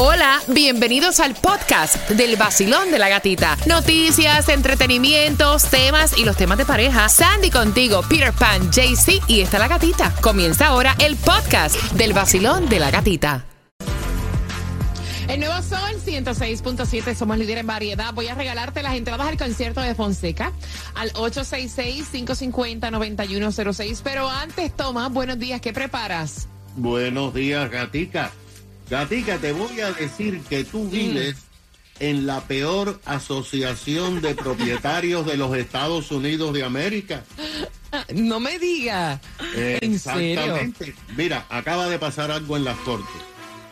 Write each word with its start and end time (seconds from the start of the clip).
Hola, 0.00 0.40
bienvenidos 0.46 1.18
al 1.18 1.34
podcast 1.34 2.08
del 2.10 2.36
vacilón 2.36 2.92
de 2.92 3.00
la 3.00 3.08
gatita. 3.08 3.56
Noticias, 3.66 4.48
entretenimientos, 4.48 5.64
temas 5.64 6.16
y 6.16 6.24
los 6.24 6.36
temas 6.36 6.56
de 6.56 6.64
pareja. 6.64 7.08
Sandy 7.08 7.50
contigo, 7.50 8.02
Peter 8.08 8.32
Pan, 8.32 8.70
JC 8.70 9.20
y 9.26 9.40
está 9.40 9.58
la 9.58 9.66
gatita. 9.66 10.14
Comienza 10.20 10.68
ahora 10.68 10.94
el 11.00 11.16
podcast 11.16 11.74
del 11.94 12.12
vacilón 12.12 12.68
de 12.68 12.78
la 12.78 12.92
gatita. 12.92 13.44
El 15.26 15.40
nuevo 15.40 15.60
Sol 15.62 16.00
106.7, 16.06 17.16
somos 17.16 17.36
líder 17.36 17.58
en 17.58 17.66
variedad. 17.66 18.14
Voy 18.14 18.28
a 18.28 18.36
regalarte 18.36 18.84
las 18.84 18.94
entradas 18.94 19.26
al 19.26 19.36
concierto 19.36 19.80
de 19.80 19.96
Fonseca 19.96 20.52
al 20.94 21.12
866-550-9106. 21.14 24.02
Pero 24.04 24.30
antes, 24.30 24.76
Tomás, 24.76 25.12
buenos 25.12 25.40
días, 25.40 25.60
¿qué 25.60 25.72
preparas? 25.72 26.46
Buenos 26.76 27.34
días, 27.34 27.68
Gatica. 27.68 28.30
Gatica, 28.90 29.38
te 29.38 29.52
voy 29.52 29.80
a 29.80 29.92
decir 29.92 30.40
que 30.48 30.64
tú 30.64 30.88
vives 30.88 31.36
en 32.00 32.26
la 32.26 32.40
peor 32.42 33.00
asociación 33.04 34.20
de 34.20 34.34
propietarios 34.34 35.26
de 35.26 35.36
los 35.36 35.56
Estados 35.56 36.10
Unidos 36.10 36.54
de 36.54 36.64
América. 36.64 37.24
No 38.14 38.40
me 38.40 38.58
diga. 38.58 39.20
¿En 39.54 39.98
serio? 39.98 40.58
Mira, 41.16 41.46
acaba 41.48 41.88
de 41.88 41.98
pasar 41.98 42.30
algo 42.30 42.56
en 42.56 42.64
las 42.64 42.78
cortes. 42.78 43.22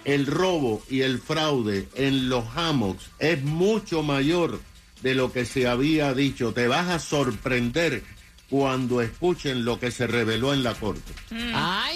El 0.05 0.27
robo 0.27 0.83
y 0.88 1.01
el 1.01 1.19
fraude 1.19 1.88
en 1.95 2.29
los 2.29 2.45
hammocks 2.55 3.10
es 3.19 3.43
mucho 3.43 4.02
mayor 4.02 4.60
de 5.02 5.15
lo 5.15 5.33
que 5.33 5.45
se 5.45 5.66
había 5.66 6.15
dicho. 6.15 6.52
Te 6.52 6.69
vas 6.69 6.88
a 6.88 6.98
sorprender 6.98 8.05
cuando 8.48 9.02
escuchen 9.02 9.65
lo 9.65 9.80
que 9.80 9.91
se 9.91 10.07
reveló 10.07 10.55
en 10.55 10.62
la 10.62 10.74
corte. 10.74 11.12
Ay, 11.52 11.96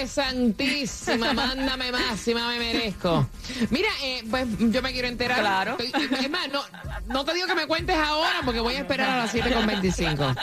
madre 0.00 0.06
santísima, 0.08 1.32
mándame 1.34 1.92
más 1.92 2.20
si 2.20 2.34
más 2.34 2.48
me 2.48 2.58
merezco. 2.58 3.28
Mira, 3.70 3.88
eh, 4.02 4.22
pues 4.30 4.46
yo 4.58 4.82
me 4.82 4.92
quiero 4.92 5.08
enterar. 5.08 5.40
Claro. 5.40 5.76
Estoy- 5.78 6.08
es 6.24 6.30
más, 6.30 6.48
no, 6.50 6.62
no 7.08 7.24
te 7.24 7.34
digo 7.34 7.46
que 7.46 7.54
me 7.54 7.66
cuentes 7.66 7.96
ahora 7.96 8.40
porque 8.44 8.60
voy 8.60 8.74
a 8.74 8.78
esperar 8.80 9.10
a 9.10 9.16
las 9.18 9.34
7.25. 9.34 10.36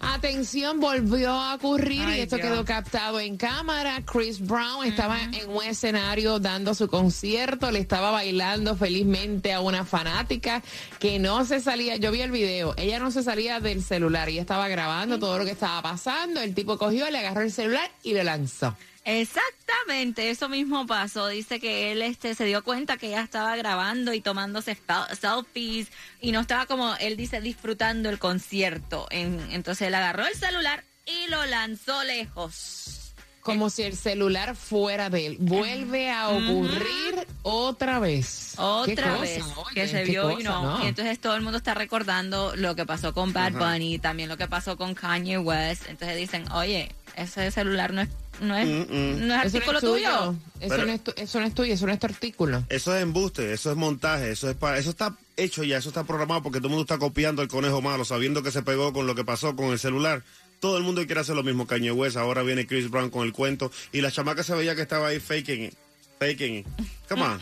Atención, 0.00 0.80
volvió 0.80 1.30
a 1.32 1.54
ocurrir 1.54 2.08
y 2.08 2.20
esto 2.20 2.36
Dios. 2.36 2.48
quedó 2.48 2.64
captado 2.64 3.20
en 3.20 3.36
cámara. 3.36 4.02
Chris 4.04 4.40
Brown 4.40 4.84
estaba 4.86 5.20
en 5.22 5.48
un 5.50 5.62
escenario 5.64 6.38
dando 6.38 6.74
su 6.74 6.88
concierto, 6.88 7.70
le 7.70 7.78
estaba 7.78 8.10
bailando 8.10 8.76
felizmente 8.76 9.52
a 9.52 9.60
una 9.60 9.84
fanática 9.84 10.62
que 10.98 11.18
no 11.18 11.44
se 11.44 11.60
salía. 11.60 11.96
Yo 11.96 12.10
vi 12.10 12.20
el 12.22 12.30
video, 12.30 12.74
ella 12.76 12.98
no 12.98 13.10
se 13.10 13.22
salía 13.22 13.60
del 13.60 13.82
celular, 13.82 14.28
ella 14.28 14.40
estaba 14.40 14.68
grabando 14.68 15.18
todo 15.18 15.38
lo 15.38 15.44
que 15.44 15.52
estaba 15.52 15.80
pasando. 15.82 16.40
El 16.40 16.54
tipo 16.54 16.78
cogió, 16.78 17.10
le 17.10 17.18
agarró 17.18 17.42
el 17.42 17.52
celular 17.52 17.90
y 18.02 18.14
lo 18.14 18.22
lanzó. 18.22 18.76
Exactamente, 19.10 20.28
eso 20.28 20.48
mismo 20.50 20.86
pasó. 20.86 21.28
Dice 21.28 21.60
que 21.60 21.92
él 21.92 22.02
este 22.02 22.34
se 22.34 22.44
dio 22.44 22.62
cuenta 22.62 22.98
que 22.98 23.08
ella 23.08 23.22
estaba 23.22 23.56
grabando 23.56 24.12
y 24.12 24.20
tomándose 24.20 24.76
selfies 25.18 25.88
y 26.20 26.30
no 26.32 26.40
estaba 26.40 26.66
como 26.66 26.94
él 26.96 27.16
dice 27.16 27.40
disfrutando 27.40 28.10
el 28.10 28.18
concierto. 28.18 29.06
En- 29.10 29.48
entonces 29.50 29.88
él 29.88 29.94
agarró 29.94 30.26
el 30.26 30.34
celular 30.34 30.84
y 31.06 31.30
lo 31.30 31.44
lanzó 31.46 32.04
lejos. 32.04 33.14
Como 33.40 33.70
si 33.70 33.82
el 33.84 33.96
celular 33.96 34.54
fuera 34.54 35.08
de 35.08 35.24
él. 35.26 35.36
Vuelve 35.40 36.10
a 36.10 36.28
ocurrir 36.28 37.26
otra 37.42 37.98
vez. 37.98 38.54
Otra 38.58 39.12
cosa, 39.12 39.20
vez 39.22 39.42
oye, 39.56 39.74
que 39.74 39.88
se 39.88 40.04
vio 40.04 40.30
y 40.32 40.44
cosa, 40.44 40.48
no. 40.50 40.78
¿no? 40.78 40.84
Y 40.84 40.88
entonces 40.88 41.18
todo 41.18 41.34
el 41.34 41.40
mundo 41.40 41.56
está 41.56 41.72
recordando 41.72 42.54
lo 42.56 42.76
que 42.76 42.84
pasó 42.84 43.14
con 43.14 43.32
Bad 43.32 43.52
Bunny, 43.52 43.98
también 43.98 44.28
lo 44.28 44.36
que 44.36 44.48
pasó 44.48 44.76
con 44.76 44.94
Kanye 44.94 45.38
West. 45.38 45.84
Entonces 45.88 46.18
dicen, 46.18 46.50
oye, 46.52 46.92
ese 47.16 47.50
celular 47.50 47.94
no 47.94 48.02
es, 48.02 48.08
no 48.40 48.56
es, 48.56 48.66
no 48.66 48.74
es 48.82 48.90
Eso 49.18 49.26
no 49.26 49.34
artículo 49.34 49.78
es 49.78 49.84
tuyo. 49.84 49.90
tuyo. 50.18 50.34
Eso, 50.60 50.68
Pero- 50.68 50.86
no 50.86 50.92
es 50.92 51.04
tu- 51.04 51.12
eso 51.16 51.40
no 51.40 51.46
es 51.46 51.54
tuyo, 51.54 51.74
eso 51.74 51.86
no 51.86 51.92
es 51.92 51.98
tu 51.98 52.06
artículo. 52.06 52.64
Eso 52.68 52.96
es 52.96 53.02
embuste, 53.02 53.52
eso 53.52 53.70
es 53.70 53.76
montaje, 53.76 54.30
eso 54.30 54.48
es 54.50 54.56
para, 54.56 54.78
eso 54.78 54.90
está 54.90 55.16
hecho 55.36 55.62
ya, 55.64 55.78
eso 55.78 55.88
está 55.90 56.04
programado 56.04 56.42
porque 56.42 56.58
todo 56.58 56.68
el 56.68 56.70
mundo 56.74 56.82
está 56.82 56.98
copiando 56.98 57.42
el 57.42 57.48
conejo 57.48 57.80
malo, 57.82 58.04
sabiendo 58.04 58.42
que 58.42 58.50
se 58.50 58.62
pegó 58.62 58.92
con 58.92 59.06
lo 59.06 59.14
que 59.14 59.24
pasó 59.24 59.54
con 59.54 59.66
el 59.70 59.78
celular. 59.78 60.22
Todo 60.60 60.76
el 60.76 60.82
mundo 60.82 61.06
quiere 61.06 61.20
hacer 61.20 61.36
lo 61.36 61.44
mismo, 61.44 61.66
Kanye 61.68 61.92
West, 61.92 62.16
ahora 62.16 62.42
viene 62.42 62.66
Chris 62.66 62.90
Brown 62.90 63.10
con 63.10 63.24
el 63.24 63.32
cuento 63.32 63.70
y 63.92 64.00
la 64.00 64.10
chamaca 64.10 64.42
se 64.42 64.54
veía 64.54 64.74
que 64.74 64.82
estaba 64.82 65.06
ahí 65.08 65.20
faking 65.20 65.64
it, 65.66 65.74
faking 66.18 66.54
it. 66.56 66.66
Come 67.08 67.22
on. 67.22 67.40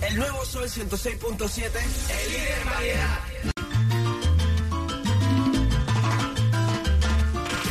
El 0.08 0.16
nuevo 0.16 0.46
Sol 0.46 0.70
106.7, 0.70 1.66
el 1.66 2.32
líder 2.32 2.58
en 2.62 2.70
variedad. 2.70 3.20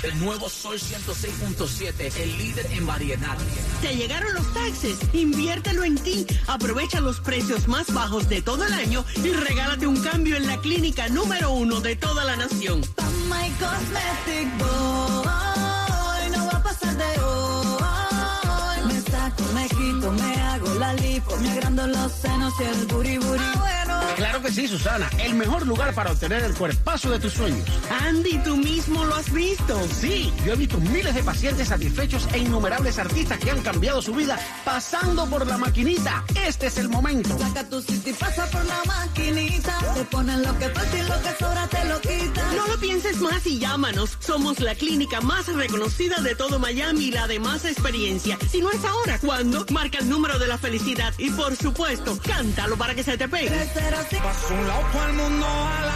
El 0.04 0.20
nuevo 0.20 0.50
Sol 0.50 0.78
106.7, 0.80 2.22
el 2.22 2.38
líder 2.38 2.68
en 2.72 2.86
variedad. 2.86 3.38
Te 3.82 3.96
llegaron 3.96 4.34
los 4.34 4.54
taxes, 4.54 4.98
inviértelo 5.14 5.84
en 5.84 5.98
ti, 5.98 6.26
aprovecha 6.48 7.02
los 7.02 7.20
precios 7.20 7.68
más 7.68 7.94
bajos 7.94 8.30
de 8.30 8.42
todo 8.42 8.66
el 8.66 8.72
año 8.74 9.06
y 9.24 9.32
regálate 9.32 9.86
un 9.88 10.02
cambio 10.02 10.38
en 10.38 10.48
la 10.48 10.58
clínica 10.58 11.08
número 11.10 11.52
uno 11.52 11.82
de 11.82 11.96
toda 11.96 12.24
la 12.24 12.36
nación. 12.36 12.82
My 13.30 13.52
Cosmetic 13.60 14.58
Boy, 14.58 16.32
no 16.32 16.48
va 16.48 16.58
a 16.58 16.64
pasar 16.64 16.98
de 16.98 17.20
hoy. 17.22 18.82
Me 18.88 19.00
saco, 19.02 19.44
me 19.54 19.68
quito, 19.68 20.12
me 20.14 20.34
hago 20.34 20.39
la 20.80 20.94
lipo, 20.94 21.36
me 21.38 21.52
agrando 21.52 21.86
los 21.88 22.12
senos 22.14 22.54
y 22.60 22.64
el 22.64 22.86
booty. 22.88 23.20
Ah, 23.40 23.54
bueno. 23.60 24.00
Claro 24.16 24.42
que 24.42 24.52
sí, 24.52 24.68
Susana. 24.68 25.10
El 25.20 25.36
mejor 25.36 25.68
lugar 25.68 25.94
para 25.94 26.12
obtener 26.12 26.44
el 26.44 26.54
cuerpazo 26.54 27.12
de 27.12 27.20
tus 27.20 27.34
sueños. 27.34 27.68
Andy, 28.02 28.40
tú 28.40 28.56
mismo 28.56 29.06
lo 29.06 29.16
has 29.16 29.32
visto. 29.32 29.80
Sí, 30.00 30.34
yo 30.46 30.54
he 30.54 30.56
visto 30.56 30.78
miles 30.80 31.14
de 31.14 31.24
pacientes 31.24 31.68
satisfechos 31.68 32.28
e 32.34 32.40
innumerables 32.40 32.98
artistas 32.98 33.38
que 33.40 33.52
han 33.52 33.62
cambiado 33.62 34.02
su 34.02 34.14
vida 34.14 34.40
pasando 34.64 35.30
por 35.30 35.46
la 35.46 35.58
maquinita. 35.58 36.24
Este 36.48 36.68
es 36.68 36.78
el 36.78 36.90
momento. 36.90 37.38
Saca 37.38 37.64
tu 37.70 37.82
city 37.82 38.12
y 38.12 38.14
pasa 38.14 38.46
por 38.48 38.66
la 38.66 38.82
maquinita. 38.86 39.78
Te 39.94 40.04
ponen 40.06 40.44
lo 40.44 40.58
que 40.58 40.70
falta 40.70 40.98
y 40.98 41.02
lo 41.02 41.22
que 41.22 41.30
sobra 41.38 41.68
te 41.68 41.86
lo 41.86 42.02
quita. 42.02 42.54
No 42.56 42.68
lo 42.68 42.80
pienses 42.80 43.18
más 43.18 43.46
y 43.46 43.60
llámanos. 43.60 44.18
Somos 44.20 44.60
la 44.60 44.76
clínica 44.76 45.20
más 45.22 45.48
reconocida 45.48 46.22
de 46.22 46.36
todo 46.36 46.60
Miami 46.60 47.06
y 47.06 47.12
la 47.12 47.28
de 47.28 47.40
más 47.40 47.66
experiencia. 47.66 48.38
Si 48.50 48.62
no 48.62 48.72
es 48.72 48.84
ahora, 48.86 49.20
¿cuándo? 49.20 49.66
Marca 49.72 50.00
el 50.00 50.10
número 50.10 50.40
de 50.40 50.48
la 50.48 50.58
felicidad 50.70 51.12
y 51.18 51.32
por 51.32 51.56
supuesto, 51.56 52.16
cántalo 52.22 52.78
para 52.78 52.94
que 52.94 53.04
se 53.04 53.18
te 53.18 53.28
pegue. 53.28 53.50
305 53.50 54.24
Paso 54.24 54.54
un 54.54 54.68
lado 54.68 54.82
todo 54.92 55.06
el 55.08 55.14
mundo 55.14 55.48
a 55.48 55.82
la 55.82 55.94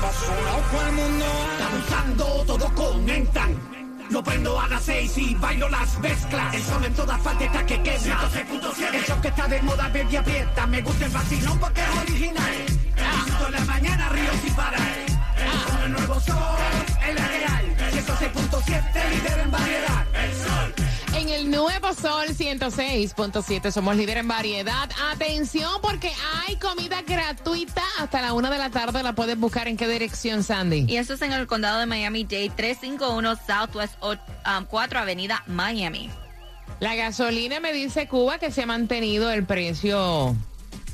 Paso 0.00 0.32
un 0.32 0.44
lado 0.44 0.62
todo 0.70 0.86
el 0.88 0.92
mundo 0.94 1.26
a 1.26 1.58
la 1.58 1.66
Abusando, 1.68 2.24
todos 2.44 2.72
comentan. 2.72 3.56
Lo 4.10 4.24
prendo 4.24 4.58
a 4.58 4.66
las 4.66 4.82
seis 4.82 5.16
y 5.16 5.34
bailo 5.34 5.68
las 5.68 5.96
mezclas. 6.00 6.54
El 6.54 6.62
sol 6.64 6.84
en 6.84 6.94
todas 6.94 7.20
falta 7.22 7.66
que 7.66 7.82
quema. 7.82 8.30
106.7. 8.30 8.94
El 8.94 9.04
show 9.04 9.20
que 9.20 9.28
está 9.28 9.46
de 9.46 9.62
moda, 9.62 9.88
baby, 9.94 10.16
aprieta. 10.16 10.66
Me 10.66 10.82
gusta 10.82 11.06
el 11.06 11.12
vacilón 11.12 11.58
porque 11.60 11.82
es 11.82 11.98
original. 12.02 12.54
En 13.46 13.52
la 13.52 13.60
mañana, 13.60 14.08
río 14.08 14.30
sin 14.42 14.54
parar. 14.54 14.80
Con 15.70 15.82
el 15.84 15.92
nuevo 15.92 16.20
sol, 16.20 16.36
en 17.06 17.14
la 17.14 17.28
real. 17.28 17.47
106.7, 18.32 19.10
líder 19.10 19.38
en 19.40 19.50
variedad. 19.50 20.06
en 21.14 21.28
el 21.30 21.50
nuevo 21.50 21.92
Sol 21.94 22.28
106.7. 22.28 23.70
Somos 23.70 23.96
líder 23.96 24.18
en 24.18 24.28
variedad. 24.28 24.88
Atención 25.12 25.80
porque 25.80 26.12
hay 26.46 26.56
comida 26.56 27.02
gratuita 27.02 27.82
hasta 27.98 28.20
la 28.20 28.32
una 28.32 28.50
de 28.50 28.58
la 28.58 28.70
tarde. 28.70 29.02
La 29.02 29.14
puedes 29.14 29.38
buscar 29.38 29.68
en 29.68 29.76
qué 29.76 29.88
dirección, 29.88 30.42
Sandy. 30.42 30.84
Y 30.88 30.96
esto 30.96 31.14
es 31.14 31.22
en 31.22 31.32
el 31.32 31.46
condado 31.46 31.80
de 31.80 31.86
Miami-Dade, 31.86 32.50
351 32.50 33.36
Southwest 33.46 33.94
4 34.68 34.98
Avenida 34.98 35.42
Miami. 35.46 36.10
La 36.80 36.94
gasolina 36.94 37.60
me 37.60 37.72
dice 37.72 38.06
Cuba 38.06 38.38
que 38.38 38.52
se 38.52 38.62
ha 38.62 38.66
mantenido 38.66 39.30
el 39.30 39.44
precio 39.44 40.36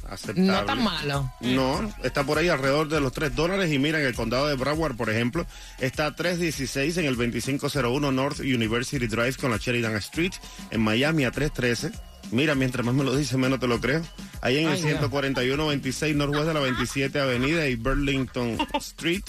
Aceptable. 0.08 0.42
no 0.50 0.64
tan 0.64 0.82
malo. 0.82 1.32
No, 1.40 1.92
está 2.02 2.24
por 2.24 2.38
ahí 2.38 2.48
alrededor 2.48 2.88
de 2.88 3.00
los 3.00 3.12
3 3.12 3.34
dólares 3.34 3.72
y 3.72 3.78
mira, 3.78 4.00
en 4.00 4.06
el 4.06 4.14
condado 4.14 4.46
de 4.46 4.54
Broward, 4.54 4.96
por 4.96 5.10
ejemplo, 5.10 5.46
está 5.80 6.06
a 6.06 6.16
3.16 6.16 6.98
en 6.98 7.06
el 7.06 7.16
2501 7.16 8.12
North 8.12 8.40
University 8.40 9.06
Drive 9.06 9.34
con 9.34 9.50
la 9.50 9.56
Sheridan 9.56 9.96
Street, 9.96 10.32
en 10.70 10.80
Miami 10.80 11.24
a 11.24 11.32
3.13. 11.32 11.92
Mira, 12.30 12.54
mientras 12.54 12.84
más 12.84 12.94
me 12.94 13.04
lo 13.04 13.14
dice, 13.14 13.36
menos 13.36 13.60
te 13.60 13.66
lo 13.66 13.80
creo. 13.80 14.02
Ahí 14.40 14.58
en 14.58 14.68
el 14.68 14.74
Ay, 14.74 14.82
ya. 14.82 15.00
141-26 15.00 16.14
Northwest 16.14 16.46
de 16.46 16.54
la 16.54 16.60
27 16.60 17.20
Avenida 17.20 17.66
y 17.68 17.74
Burlington 17.76 18.58
Street. 18.74 19.24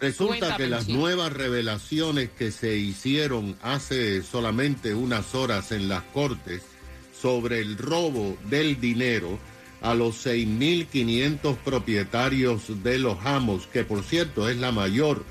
Resulta 0.00 0.56
que 0.56 0.66
las 0.66 0.88
nuevas 0.88 1.32
revelaciones 1.32 2.30
que 2.30 2.50
se 2.50 2.76
hicieron 2.76 3.56
hace 3.62 4.22
solamente 4.22 4.94
unas 4.94 5.34
horas 5.34 5.70
en 5.70 5.88
las 5.88 6.02
cortes 6.02 6.62
sobre 7.20 7.60
el 7.60 7.78
robo 7.78 8.36
del 8.48 8.80
dinero 8.80 9.38
a 9.80 9.94
los 9.94 10.26
6.500 10.26 11.56
propietarios 11.58 12.82
de 12.82 12.98
los 12.98 13.18
Hammocks, 13.24 13.66
que 13.68 13.84
por 13.84 14.02
cierto 14.02 14.48
es 14.48 14.56
la 14.56 14.72
mayor 14.72 15.24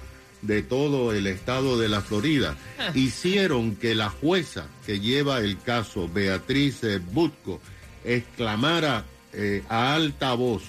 de 0.46 0.62
todo 0.64 1.14
el 1.14 1.28
estado 1.28 1.78
de 1.80 1.90
la 1.90 2.02
Florida, 2.02 2.56
hicieron 2.94 3.76
que 3.76 3.96
la 3.96 4.10
jueza 4.10 4.68
que 4.86 5.00
lleva 5.00 5.40
el 5.40 5.60
caso, 5.60 6.08
Beatriz 6.08 6.84
eh, 6.84 7.00
Butko, 7.00 7.60
exclamara 8.04 9.06
eh, 9.34 9.64
a 9.70 9.96
alta 9.96 10.34
voz, 10.34 10.64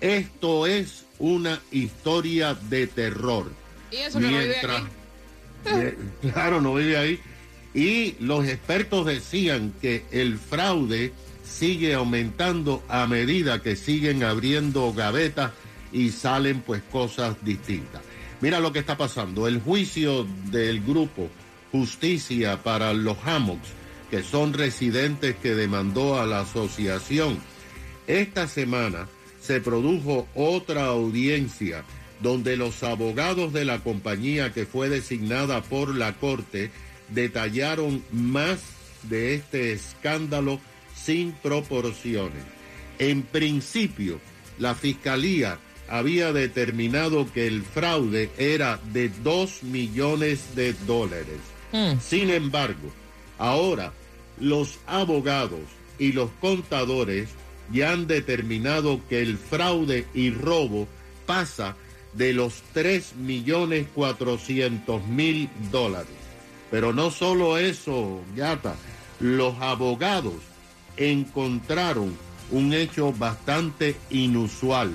esto 0.00 0.66
es 0.66 1.04
una 1.18 1.60
historia 1.70 2.54
de 2.54 2.86
terror. 2.86 3.50
Y 3.90 3.96
eso 3.96 4.18
que 4.18 4.26
no 4.26 4.38
vive 4.38 4.56
aquí. 4.58 4.86
Claro, 6.32 6.60
no 6.60 6.74
vive 6.74 6.96
ahí. 6.96 7.20
Y 7.74 8.14
los 8.20 8.46
expertos 8.46 9.04
decían 9.04 9.74
que 9.80 10.04
el 10.10 10.38
fraude 10.38 11.12
sigue 11.44 11.94
aumentando 11.94 12.82
a 12.88 13.06
medida 13.06 13.62
que 13.62 13.76
siguen 13.76 14.22
abriendo 14.22 14.92
gavetas 14.92 15.52
y 15.92 16.10
salen 16.10 16.60
pues 16.60 16.82
cosas 16.90 17.36
distintas. 17.44 18.02
Mira 18.40 18.60
lo 18.60 18.72
que 18.72 18.80
está 18.80 18.96
pasando. 18.96 19.48
El 19.48 19.60
juicio 19.60 20.26
del 20.50 20.82
grupo 20.82 21.28
Justicia 21.72 22.62
para 22.62 22.92
los 22.92 23.16
Hammocks, 23.24 23.68
que 24.10 24.22
son 24.22 24.52
residentes 24.52 25.36
que 25.36 25.54
demandó 25.54 26.20
a 26.20 26.26
la 26.26 26.40
asociación, 26.40 27.38
esta 28.06 28.46
semana 28.46 29.08
se 29.40 29.60
produjo 29.60 30.28
otra 30.34 30.86
audiencia 30.86 31.84
donde 32.20 32.56
los 32.56 32.82
abogados 32.82 33.52
de 33.52 33.64
la 33.64 33.80
compañía 33.80 34.52
que 34.52 34.64
fue 34.64 34.88
designada 34.88 35.62
por 35.62 35.94
la 35.94 36.14
corte 36.14 36.70
detallaron 37.08 38.02
más 38.10 38.60
de 39.04 39.34
este 39.34 39.72
escándalo 39.72 40.60
sin 40.94 41.32
proporciones. 41.32 42.42
En 42.98 43.22
principio, 43.22 44.18
la 44.58 44.74
fiscalía 44.74 45.58
había 45.88 46.32
determinado 46.32 47.30
que 47.32 47.46
el 47.46 47.62
fraude 47.62 48.30
era 48.38 48.80
de 48.92 49.08
2 49.08 49.62
millones 49.64 50.54
de 50.54 50.72
dólares. 50.86 51.38
Sin 52.00 52.30
embargo, 52.30 52.90
ahora 53.38 53.92
los 54.40 54.78
abogados 54.86 55.60
y 55.98 56.12
los 56.12 56.30
contadores 56.40 57.28
ya 57.72 57.92
han 57.92 58.06
determinado 58.06 59.00
que 59.08 59.20
el 59.20 59.36
fraude 59.36 60.06
y 60.14 60.30
robo 60.30 60.88
pasa 61.26 61.76
de 62.14 62.32
los 62.32 62.62
3 62.72 63.16
millones 63.16 63.86
400 63.94 65.06
mil 65.06 65.50
dólares. 65.70 66.08
Pero 66.70 66.92
no 66.92 67.10
solo 67.10 67.58
eso, 67.58 68.22
Gata, 68.34 68.76
los 69.20 69.54
abogados 69.60 70.34
encontraron 70.96 72.16
un 72.50 72.72
hecho 72.72 73.12
bastante 73.12 73.96
inusual. 74.10 74.92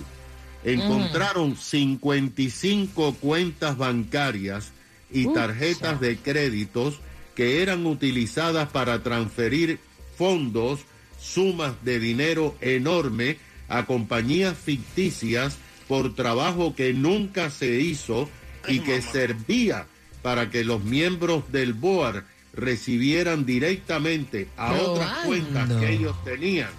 Encontraron 0.64 1.56
55 1.56 3.16
cuentas 3.16 3.78
bancarias 3.78 4.72
y 5.12 5.28
tarjetas 5.34 6.00
de 6.00 6.18
créditos 6.18 7.00
que 7.36 7.62
eran 7.62 7.86
utilizadas 7.86 8.70
para 8.70 9.02
transferir 9.02 9.80
fondos, 10.18 10.82
sumas 11.20 11.84
de 11.84 12.00
dinero 12.00 12.56
enorme 12.62 13.38
a 13.70 13.86
compañías 13.86 14.58
ficticias 14.58 15.58
por 15.88 16.16
trabajo 16.16 16.76
que 16.76 16.94
nunca 16.94 17.50
se 17.50 17.80
hizo 17.80 18.30
y 18.68 18.80
que 18.80 19.02
servía 19.02 19.88
para 20.22 20.50
que 20.50 20.64
los 20.64 20.84
miembros 20.84 21.52
del 21.52 21.74
BOAR 21.74 22.26
recibieran 22.54 23.46
directamente 23.46 24.48
a 24.58 24.74
otras 24.74 25.26
cuentas 25.26 25.70
que 25.80 25.94
ellos 25.94 26.22
tenían 26.24 26.70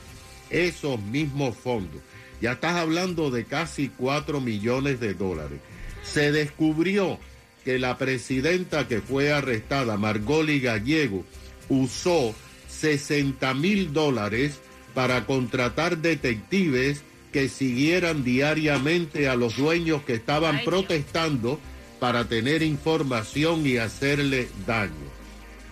esos 0.50 1.00
mismos 1.00 1.56
fondos. 1.56 2.00
Ya 2.42 2.52
estás 2.52 2.74
hablando 2.74 3.30
de 3.30 3.44
casi 3.44 3.88
4 3.88 4.40
millones 4.40 4.98
de 4.98 5.14
dólares. 5.14 5.60
Se 6.02 6.32
descubrió 6.32 7.20
que 7.64 7.78
la 7.78 7.96
presidenta 7.98 8.88
que 8.88 9.00
fue 9.00 9.32
arrestada, 9.32 9.96
Margoli 9.96 10.58
Gallego, 10.58 11.24
usó 11.68 12.34
60 12.68 13.54
mil 13.54 13.92
dólares 13.92 14.58
para 14.92 15.24
contratar 15.24 15.98
detectives 15.98 17.02
que 17.32 17.48
siguieran 17.48 18.24
diariamente 18.24 19.28
a 19.28 19.36
los 19.36 19.56
dueños 19.56 20.02
que 20.02 20.14
estaban 20.14 20.56
Ay, 20.56 20.64
protestando 20.64 21.60
para 22.00 22.24
tener 22.24 22.64
información 22.64 23.64
y 23.64 23.76
hacerle 23.76 24.48
daño. 24.66 24.90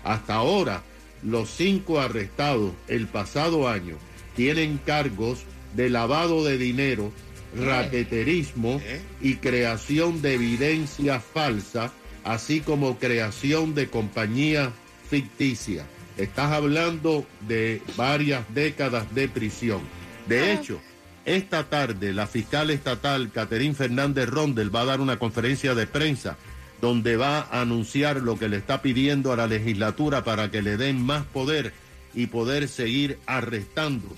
Hasta 0.05 0.35
ahora, 0.35 0.85
los 1.25 1.50
cinco 1.50 1.99
arrestados 1.99 2.73
el 2.87 3.09
pasado 3.09 3.69
año 3.69 3.97
tienen 4.37 4.79
cargos 4.79 5.41
de 5.75 5.91
lavado 5.91 6.45
de 6.45 6.59
dinero, 6.59 7.12
raqueterismo 7.57 8.81
¿Eh? 8.85 9.00
y 9.21 9.37
creación 9.37 10.23
de 10.23 10.35
evidencia 10.35 11.21
falsa, 11.21 11.93
así 12.25 12.61
como 12.61 12.99
creación 12.99 13.75
de 13.75 13.89
compañía 13.89 14.73
ficticia. 15.09 15.87
Estás 16.17 16.53
hablando 16.53 17.27
de 17.49 17.83
varias 17.97 18.45
décadas 18.55 19.15
de 19.15 19.29
prisión. 19.29 19.81
De 20.27 20.53
hecho, 20.53 20.81
esta 21.25 21.65
tarde 21.69 22.12
la 22.12 22.27
fiscal 22.27 22.71
estatal 22.71 23.31
Caterín 23.33 23.75
Fernández 23.75 24.29
Rondel 24.29 24.75
va 24.75 24.83
a 24.83 24.87
dar 24.87 25.00
una 25.00 25.19
conferencia 25.19 25.75
de 25.75 25.87
prensa 25.87 26.37
donde 26.81 27.17
va 27.17 27.41
a 27.41 27.61
anunciar 27.61 28.17
lo 28.17 28.39
que 28.39 28.49
le 28.49 28.57
está 28.57 28.81
pidiendo 28.81 29.33
a 29.33 29.37
la 29.37 29.47
legislatura 29.47 30.25
para 30.25 30.50
que 30.50 30.62
le 30.62 30.77
den 30.77 31.00
más 31.03 31.25
poder 31.27 31.73
y 32.15 32.27
poder 32.27 32.69
seguir 32.69 33.19
arrestando 33.27 34.09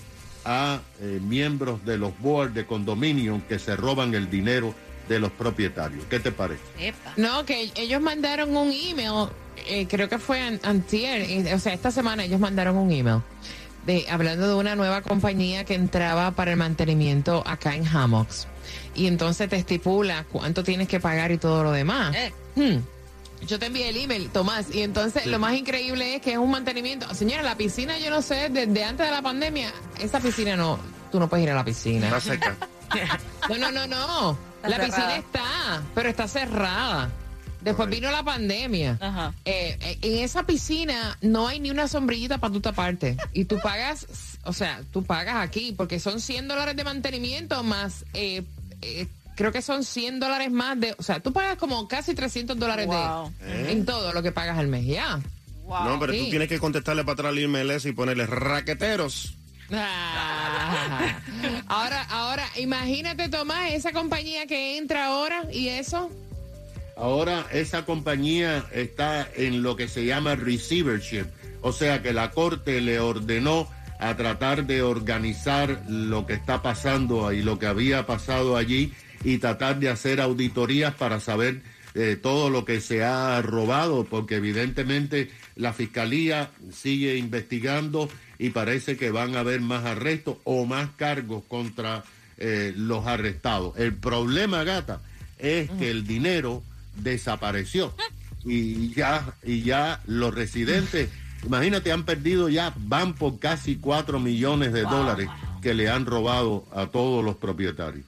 a 0.45 0.81
eh, 0.99 1.19
miembros 1.21 1.83
de 1.85 1.97
los 1.97 2.17
boards 2.19 2.53
de 2.53 2.65
condominio 2.65 3.41
que 3.47 3.59
se 3.59 3.75
roban 3.75 4.13
el 4.13 4.29
dinero 4.29 4.73
de 5.07 5.19
los 5.19 5.31
propietarios. 5.31 6.05
¿Qué 6.09 6.19
te 6.19 6.31
parece? 6.31 6.61
Epa. 6.79 7.13
No, 7.17 7.45
que 7.45 7.71
ellos 7.75 8.01
mandaron 8.01 8.55
un 8.55 8.71
email, 8.71 9.29
eh, 9.67 9.85
creo 9.87 10.07
que 10.09 10.17
fue 10.19 10.41
an- 10.41 10.59
antier, 10.63 11.21
eh, 11.21 11.53
o 11.53 11.59
sea, 11.59 11.73
esta 11.73 11.91
semana 11.91 12.23
ellos 12.23 12.39
mandaron 12.39 12.77
un 12.77 12.91
email 12.91 13.21
de 13.85 14.05
hablando 14.09 14.47
de 14.47 14.55
una 14.55 14.75
nueva 14.77 15.01
compañía 15.01 15.65
que 15.65 15.73
entraba 15.75 16.31
para 16.31 16.51
el 16.51 16.57
mantenimiento 16.57 17.43
acá 17.45 17.75
en 17.75 17.85
Hammocks. 17.85 18.47
Y 18.95 19.07
entonces 19.07 19.49
te 19.49 19.57
estipula 19.57 20.25
cuánto 20.31 20.63
tienes 20.63 20.87
que 20.87 20.99
pagar 21.01 21.31
y 21.33 21.37
todo 21.37 21.63
lo 21.63 21.71
demás. 21.73 22.15
Eh. 22.15 22.31
Hmm. 22.55 22.77
Yo 23.47 23.59
te 23.59 23.67
envié 23.67 23.89
el 23.89 23.97
email, 23.97 24.29
Tomás, 24.29 24.73
y 24.73 24.81
entonces 24.81 25.25
lo 25.25 25.39
más 25.39 25.55
increíble 25.55 26.15
es 26.15 26.21
que 26.21 26.33
es 26.33 26.37
un 26.37 26.51
mantenimiento. 26.51 27.13
Señora, 27.13 27.43
la 27.43 27.55
piscina, 27.55 27.97
yo 27.99 28.09
no 28.09 28.21
sé, 28.21 28.49
desde 28.49 28.83
antes 28.83 29.05
de 29.05 29.11
la 29.11 29.21
pandemia, 29.21 29.71
esa 29.99 30.19
piscina 30.19 30.55
no, 30.55 30.79
tú 31.11 31.19
no 31.19 31.27
puedes 31.27 31.43
ir 31.43 31.51
a 31.51 31.55
la 31.55 31.65
piscina. 31.65 32.07
Está 32.07 32.19
seca. 32.19 32.57
No, 33.49 33.57
no, 33.57 33.71
no, 33.71 33.87
no. 33.87 34.37
Está 34.63 34.69
la 34.69 34.75
cerrada. 34.75 34.85
piscina 34.85 35.15
está, 35.17 35.83
pero 35.95 36.09
está 36.09 36.27
cerrada. 36.27 37.09
Después 37.61 37.89
vino 37.89 38.11
la 38.11 38.23
pandemia. 38.23 38.97
Ajá. 39.01 39.33
Eh, 39.45 39.77
eh, 39.81 39.97
en 40.01 40.23
esa 40.23 40.43
piscina 40.43 41.17
no 41.21 41.47
hay 41.47 41.59
ni 41.59 41.71
una 41.71 41.87
sombrillita 41.87 42.37
para 42.37 42.53
tu 42.53 42.59
taparte. 42.61 43.17
Y 43.33 43.45
tú 43.45 43.57
pagas, 43.63 44.05
o 44.43 44.53
sea, 44.53 44.81
tú 44.91 45.03
pagas 45.03 45.37
aquí 45.37 45.71
porque 45.71 45.99
son 45.99 46.19
100 46.19 46.49
dólares 46.49 46.75
de 46.75 46.83
mantenimiento 46.83 47.63
más, 47.63 48.05
eh, 48.13 48.43
eh, 48.81 49.07
creo 49.35 49.51
que 49.51 49.61
son 49.61 49.83
100 49.83 50.19
dólares 50.19 50.51
más 50.51 50.79
de, 50.79 50.95
o 50.97 51.03
sea, 51.03 51.19
tú 51.19 51.31
pagas 51.33 51.57
como 51.57 51.87
casi 51.87 52.13
300 52.15 52.57
dólares 52.57 52.87
Wow. 52.87 53.31
de, 53.39 53.71
en 53.71 53.85
todo 53.85 54.13
lo 54.13 54.21
que 54.23 54.31
pagas 54.31 54.57
al 54.57 54.67
mes, 54.67 54.85
ya. 54.85 55.19
No, 55.67 55.97
pero 55.99 56.13
Sí. 56.13 56.25
tú 56.25 56.29
tienes 56.31 56.47
que 56.49 56.59
contestarle 56.59 57.03
para 57.03 57.13
atrás 57.13 57.29
al 57.31 57.39
MLS 57.47 57.85
y 57.87 57.93
ponerle 57.93 58.25
raqueteros. 58.27 59.35
Ah. 59.71 61.17
Ahora, 61.67 62.03
ahora, 62.11 62.45
imagínate, 62.57 63.29
Tomás, 63.29 63.71
esa 63.71 63.91
compañía 63.91 64.45
que 64.45 64.77
entra 64.77 65.07
ahora 65.07 65.43
y 65.51 65.69
eso. 65.69 66.11
Ahora 66.95 67.45
esa 67.51 67.85
compañía 67.85 68.65
está 68.71 69.27
en 69.35 69.63
lo 69.63 69.75
que 69.75 69.87
se 69.87 70.05
llama 70.05 70.35
receivership, 70.35 71.25
o 71.61 71.71
sea 71.71 72.01
que 72.03 72.13
la 72.13 72.29
corte 72.31 72.81
le 72.81 72.99
ordenó 72.99 73.67
a 73.99 74.15
tratar 74.15 74.65
de 74.65 74.83
organizar 74.83 75.81
lo 75.87 76.25
que 76.27 76.33
está 76.33 76.61
pasando 76.61 77.31
y 77.31 77.41
lo 77.41 77.57
que 77.57 77.65
había 77.67 78.05
pasado 78.05 78.57
allí 78.57 78.93
y 79.23 79.37
tratar 79.37 79.79
de 79.79 79.89
hacer 79.89 80.21
auditorías 80.21 80.93
para 80.95 81.19
saber 81.19 81.61
eh, 81.95 82.17
todo 82.21 82.49
lo 82.49 82.65
que 82.65 82.81
se 82.81 83.03
ha 83.03 83.41
robado, 83.41 84.05
porque 84.05 84.35
evidentemente 84.35 85.29
la 85.55 85.73
fiscalía 85.73 86.49
sigue 86.71 87.17
investigando 87.17 88.09
y 88.39 88.49
parece 88.49 88.97
que 88.97 89.11
van 89.11 89.35
a 89.35 89.41
haber 89.41 89.61
más 89.61 89.85
arrestos 89.85 90.37
o 90.43 90.65
más 90.65 90.89
cargos 90.97 91.43
contra 91.47 92.03
eh, 92.37 92.73
los 92.75 93.05
arrestados. 93.05 93.77
El 93.77 93.93
problema, 93.93 94.63
gata, 94.63 95.01
es 95.37 95.69
que 95.71 95.91
el 95.91 96.07
dinero 96.07 96.63
desapareció 96.95 97.93
y 98.45 98.93
ya 98.93 99.35
y 99.43 99.61
ya 99.61 100.01
los 100.05 100.33
residentes 100.33 101.09
imagínate 101.45 101.91
han 101.91 102.03
perdido 102.03 102.49
ya 102.49 102.73
van 102.77 103.13
por 103.15 103.39
casi 103.39 103.77
4 103.77 104.19
millones 104.19 104.73
de 104.73 104.81
dólares 104.81 105.29
que 105.61 105.73
le 105.73 105.89
han 105.89 106.05
robado 106.05 106.65
a 106.73 106.87
todos 106.87 107.23
los 107.23 107.37
propietarios 107.37 108.05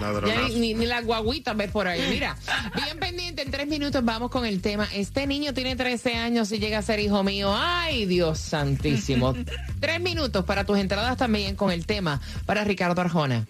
Ya 0.00 0.48
ni, 0.48 0.54
ni, 0.56 0.74
ni 0.74 0.86
la 0.86 1.02
guaguita 1.02 1.52
ves 1.54 1.70
por 1.70 1.86
ahí. 1.86 2.00
Mira, 2.10 2.36
bien 2.74 2.98
pendiente, 2.98 3.42
en 3.42 3.50
tres 3.50 3.66
minutos 3.66 4.04
vamos 4.04 4.30
con 4.30 4.46
el 4.46 4.60
tema. 4.60 4.88
Este 4.94 5.26
niño 5.26 5.54
tiene 5.54 5.76
13 5.76 6.16
años 6.16 6.50
y 6.52 6.58
llega 6.58 6.78
a 6.78 6.82
ser 6.82 7.00
hijo 7.00 7.22
mío. 7.22 7.54
Ay, 7.54 8.06
Dios 8.06 8.38
santísimo. 8.38 9.34
tres 9.80 10.00
minutos 10.00 10.44
para 10.44 10.64
tus 10.64 10.78
entradas 10.78 11.16
también 11.16 11.56
con 11.56 11.70
el 11.70 11.86
tema 11.86 12.20
para 12.46 12.64
Ricardo 12.64 13.00
Arjona. 13.00 13.46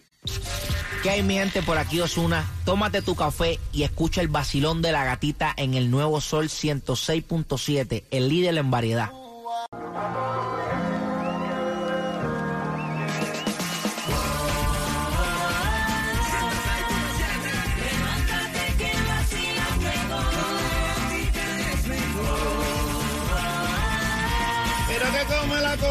¿Qué 1.02 1.09
hay 1.09 1.23
mi 1.23 1.35
gente 1.35 1.62
por 1.62 1.78
aquí 1.78 1.99
Osuna? 2.00 2.47
Tómate 2.66 3.00
tu 3.00 3.14
café 3.14 3.59
y 3.73 3.85
escucha 3.85 4.21
el 4.21 4.28
vacilón 4.28 4.83
de 4.83 4.92
la 4.92 5.04
gatita 5.04 5.54
en 5.57 5.73
el 5.73 5.90
nuevo 5.90 6.21
Sol 6.21 6.49
106.7, 6.49 8.04
el 8.11 8.28
líder 8.28 8.59
en 8.59 8.71
variedad. 8.71 9.11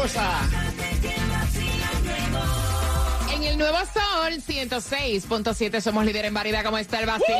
Cosa. 0.00 0.48
En 3.32 3.42
el 3.44 3.58
nuevo 3.58 3.78
Sol 3.78 4.32
106.7 4.32 5.80
somos 5.80 6.04
líder 6.06 6.24
en 6.26 6.34
variedad. 6.34 6.64
¿Cómo 6.64 6.78
está 6.78 7.00
el 7.00 7.06
vacilón? 7.06 7.38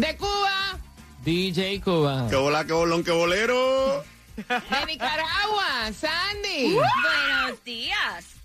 De 0.00 0.16
Cuba, 0.16 0.78
DJ 1.24 1.80
Cuba. 1.80 2.28
Que 2.30 2.36
bola, 2.36 2.64
que 2.64 2.72
bolón, 2.72 3.02
que 3.04 3.10
bolero. 3.10 4.04
De 4.36 4.86
Nicaragua, 4.86 5.90
Sandy. 5.92 6.74
Buenos 6.74 7.64
días. 7.64 8.41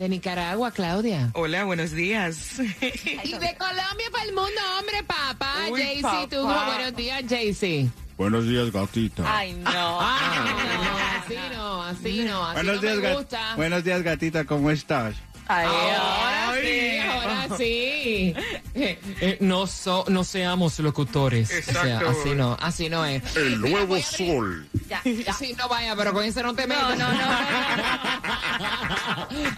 De 0.00 0.08
Nicaragua, 0.08 0.70
Claudia. 0.70 1.28
Hola, 1.34 1.64
buenos 1.64 1.90
días. 1.90 2.58
Y 2.58 3.32
de 3.32 3.54
Colombia 3.58 4.06
para 4.10 4.24
el 4.24 4.32
mundo, 4.32 4.60
hombre, 4.78 5.02
papá. 5.06 5.56
Jaycee, 5.68 6.26
tú, 6.30 6.42
buenos 6.42 6.96
días, 6.96 7.22
Jaycee. 7.28 7.90
buenos 8.16 8.46
días 8.46 8.70
gatita 8.72 9.22
Ay, 9.26 9.52
no. 9.52 9.70
Ah, 10.00 11.22
así 11.22 11.34
no, 11.54 11.82
así 11.82 12.24
no, 12.24 12.46
así 12.46 12.66
no 12.66 12.80
me 12.80 13.12
gusta. 13.14 13.56
buenos 13.56 13.84
días, 13.84 14.02
gatita, 14.02 14.46
¿cómo 14.46 14.70
estás? 14.70 15.16
Ay, 15.52 15.66
Ahora 15.66 16.54
sí, 16.62 16.98
ahora 16.98 17.48
sí. 17.56 18.34
Eh, 18.74 18.98
eh, 19.20 19.36
no, 19.40 19.66
so- 19.66 20.04
no 20.08 20.22
seamos 20.24 20.78
locutores. 20.78 21.48
O 21.50 21.52
sea, 21.72 21.82
Exacto. 21.96 22.08
así 22.10 22.30
no, 22.36 22.56
así 22.60 22.88
no 22.88 23.04
es. 23.04 23.36
el 23.36 23.60
nuevo 23.60 24.00
sol 24.00 24.68
ya, 24.88 25.02
ya. 25.04 25.32
Sí, 25.34 25.54
no 25.58 25.68
vaya, 25.68 25.94
pero 25.96 26.12
con 26.12 26.24
ese 26.24 26.42
no 26.42 26.54
te 26.54 26.66
metas. 26.68 26.96
No, 26.98 27.12
no, 27.12 27.18
no. 27.18 27.28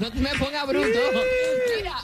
no 0.01 0.11
te 0.13 0.19
me 0.19 0.31
pongas 0.31 0.67
bruto. 0.67 0.99
Mira, 1.77 1.95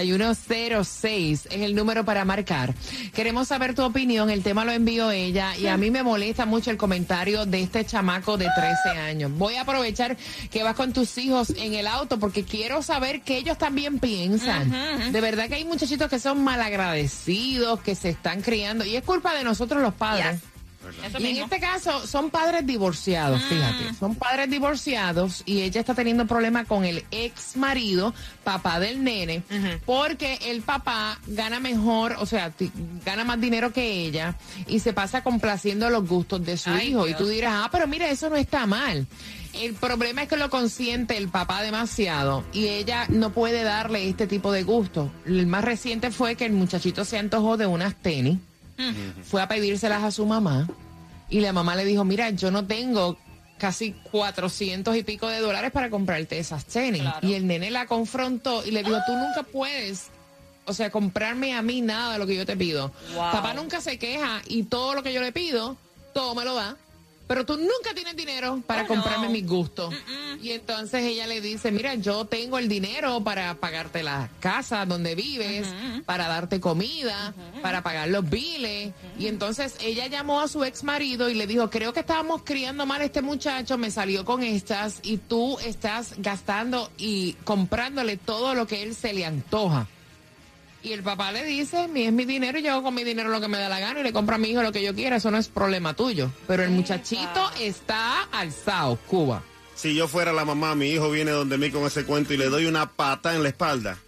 1866-550-9106 0.00 1.46
es 1.50 1.62
el 1.62 1.74
número 1.74 2.04
para 2.04 2.24
marcar. 2.24 2.74
Queremos 3.14 3.48
saber 3.48 3.74
tu 3.74 3.82
opinión. 3.84 4.30
El 4.30 4.42
tema 4.42 4.64
lo 4.64 4.72
envió 4.72 5.10
ella 5.10 5.56
y 5.56 5.66
a 5.66 5.76
mí 5.76 5.90
me 5.90 6.02
molesta 6.02 6.46
mucho 6.46 6.70
el 6.70 6.76
comentario 6.76 7.46
de 7.46 7.62
este 7.62 7.84
chamaco 7.84 8.36
de 8.36 8.48
13 8.84 8.98
años. 9.00 9.30
Voy 9.32 9.54
a 9.56 9.62
aprovechar 9.62 10.16
que 10.50 10.62
vas 10.62 10.74
con 10.74 10.92
tus 10.92 11.08
hijos 11.20 11.50
en 11.56 11.74
el 11.74 11.86
auto 11.86 12.18
porque 12.18 12.44
quiero 12.44 12.82
saber 12.82 13.22
qué 13.22 13.36
ellos 13.38 13.58
también 13.58 13.98
piensan. 13.98 14.70
De 15.12 15.20
verdad 15.20 15.48
que 15.48 15.54
hay 15.56 15.64
muchachitos 15.64 16.08
que 16.08 16.18
son 16.18 16.42
malagradecidos, 16.42 17.80
que 17.80 17.94
se 17.94 18.10
están 18.10 18.42
criando 18.42 18.84
y 18.84 18.96
es 18.96 19.04
culpa 19.04 19.34
de 19.34 19.44
nosotros 19.44 19.82
los 19.82 19.94
padres. 19.94 20.40
Yes. 20.40 20.40
Y 21.20 21.26
en 21.26 21.36
este 21.44 21.60
caso 21.60 22.06
son 22.06 22.30
padres 22.30 22.66
divorciados, 22.66 23.40
fíjate. 23.44 23.94
Son 23.98 24.14
padres 24.16 24.50
divorciados 24.50 25.42
y 25.46 25.60
ella 25.60 25.78
está 25.80 25.94
teniendo 25.94 26.26
problemas 26.26 26.66
con 26.66 26.84
el 26.84 27.04
ex 27.10 27.56
marido, 27.56 28.12
papá 28.42 28.80
del 28.80 29.04
nene, 29.04 29.42
porque 29.84 30.38
el 30.46 30.62
papá 30.62 31.18
gana 31.26 31.60
mejor, 31.60 32.16
o 32.18 32.26
sea, 32.26 32.50
ti- 32.50 32.72
gana 33.04 33.24
más 33.24 33.38
dinero 33.40 33.72
que 33.72 34.04
ella 34.04 34.36
y 34.66 34.80
se 34.80 34.92
pasa 34.94 35.22
complaciendo 35.22 35.90
los 35.90 36.08
gustos 36.08 36.44
de 36.44 36.56
su 36.56 36.70
Ay, 36.70 36.88
hijo. 36.88 37.06
Y 37.06 37.14
tú 37.14 37.26
dirás, 37.28 37.52
ah, 37.56 37.68
pero 37.70 37.86
mira, 37.86 38.08
eso 38.10 38.28
no 38.30 38.36
está 38.36 38.66
mal. 38.66 39.06
El 39.54 39.74
problema 39.74 40.22
es 40.22 40.28
que 40.28 40.36
lo 40.36 40.48
consiente 40.50 41.16
el 41.16 41.28
papá 41.28 41.62
demasiado 41.62 42.44
y 42.52 42.68
ella 42.68 43.06
no 43.08 43.30
puede 43.30 43.62
darle 43.62 44.08
este 44.08 44.26
tipo 44.26 44.52
de 44.52 44.62
gusto. 44.62 45.10
El 45.26 45.46
más 45.46 45.64
reciente 45.64 46.10
fue 46.10 46.36
que 46.36 46.46
el 46.46 46.52
muchachito 46.52 47.04
se 47.04 47.18
antojó 47.18 47.56
de 47.56 47.66
unas 47.66 47.94
tenis 47.96 48.38
fue 49.24 49.42
a 49.42 49.48
pedírselas 49.48 50.02
a 50.02 50.10
su 50.10 50.26
mamá 50.26 50.68
y 51.28 51.40
la 51.40 51.52
mamá 51.52 51.76
le 51.76 51.84
dijo, 51.84 52.04
mira, 52.04 52.30
yo 52.30 52.50
no 52.50 52.66
tengo 52.66 53.18
casi 53.58 53.92
400 54.10 54.96
y 54.96 55.02
pico 55.02 55.28
de 55.28 55.40
dólares 55.40 55.70
para 55.70 55.90
comprarte 55.90 56.38
esas 56.38 56.64
tenis. 56.64 57.02
Claro. 57.02 57.26
Y 57.26 57.34
el 57.34 57.46
nene 57.46 57.70
la 57.70 57.86
confrontó 57.86 58.64
y 58.64 58.70
le 58.70 58.82
dijo, 58.82 58.96
tú 59.06 59.12
nunca 59.12 59.42
puedes, 59.42 60.06
o 60.64 60.72
sea, 60.72 60.90
comprarme 60.90 61.54
a 61.54 61.62
mí 61.62 61.82
nada 61.82 62.14
de 62.14 62.18
lo 62.18 62.26
que 62.26 62.36
yo 62.36 62.46
te 62.46 62.56
pido. 62.56 62.92
Wow. 63.14 63.32
Papá 63.32 63.54
nunca 63.54 63.80
se 63.80 63.98
queja 63.98 64.42
y 64.46 64.64
todo 64.64 64.94
lo 64.94 65.02
que 65.02 65.12
yo 65.12 65.20
le 65.20 65.32
pido, 65.32 65.76
todo 66.14 66.34
me 66.34 66.44
lo 66.44 66.54
da. 66.54 66.76
Pero 67.30 67.46
tú 67.46 67.56
nunca 67.56 67.94
tienes 67.94 68.16
dinero 68.16 68.60
para 68.66 68.82
Oh, 68.82 68.86
comprarme 68.88 69.26
no. 69.26 69.32
mis 69.32 69.46
gustos. 69.46 69.94
Y 70.42 70.50
entonces 70.50 71.04
ella 71.04 71.28
le 71.28 71.40
dice, 71.40 71.70
mira, 71.70 71.94
yo 71.94 72.24
tengo 72.24 72.58
el 72.58 72.68
dinero 72.68 73.22
para 73.22 73.54
pagarte 73.54 74.02
la 74.02 74.28
casa 74.40 74.84
donde 74.84 75.14
vives, 75.14 75.68
para 76.06 76.26
darte 76.26 76.58
comida, 76.58 77.32
para 77.62 77.84
pagar 77.84 78.08
los 78.08 78.28
biles. 78.28 78.92
Y 79.16 79.28
entonces 79.28 79.76
ella 79.80 80.08
llamó 80.08 80.40
a 80.40 80.48
su 80.48 80.64
ex 80.64 80.82
marido 80.82 81.30
y 81.30 81.34
le 81.34 81.46
dijo, 81.46 81.70
creo 81.70 81.92
que 81.92 82.00
estábamos 82.00 82.42
criando 82.42 82.84
mal 82.84 83.00
a 83.00 83.04
este 83.04 83.22
muchacho, 83.22 83.78
me 83.78 83.92
salió 83.92 84.24
con 84.24 84.42
estas 84.42 84.98
y 85.04 85.18
tú 85.18 85.56
estás 85.60 86.14
gastando 86.18 86.90
y 86.98 87.34
comprándole 87.44 88.16
todo 88.16 88.56
lo 88.56 88.66
que 88.66 88.82
él 88.82 88.96
se 88.96 89.12
le 89.12 89.24
antoja. 89.24 89.86
Y 90.82 90.92
el 90.92 91.02
papá 91.02 91.30
le 91.30 91.44
dice, 91.44 91.88
mi 91.88 92.06
es 92.06 92.12
mi 92.12 92.24
dinero 92.24 92.58
y 92.58 92.62
yo 92.62 92.72
hago 92.72 92.82
con 92.82 92.94
mi 92.94 93.04
dinero 93.04 93.28
lo 93.28 93.40
que 93.40 93.48
me 93.48 93.58
da 93.58 93.68
la 93.68 93.80
gana 93.80 94.00
y 94.00 94.02
le 94.02 94.12
compro 94.12 94.36
a 94.36 94.38
mi 94.38 94.48
hijo 94.48 94.62
lo 94.62 94.72
que 94.72 94.82
yo 94.82 94.94
quiera, 94.94 95.16
eso 95.16 95.30
no 95.30 95.36
es 95.36 95.48
problema 95.48 95.94
tuyo. 95.94 96.30
Pero 96.46 96.62
el 96.62 96.70
muchachito 96.70 97.50
está 97.60 98.22
alzado, 98.32 98.96
Cuba. 99.06 99.42
Si 99.74 99.94
yo 99.94 100.08
fuera 100.08 100.32
la 100.32 100.44
mamá, 100.44 100.74
mi 100.74 100.88
hijo 100.88 101.10
viene 101.10 101.30
donde 101.30 101.58
mí 101.58 101.70
con 101.70 101.84
ese 101.84 102.04
cuento 102.04 102.32
y 102.32 102.36
le 102.36 102.48
doy 102.48 102.66
una 102.66 102.90
pata 102.90 103.34
en 103.34 103.42
la 103.42 103.50
espalda. 103.50 103.98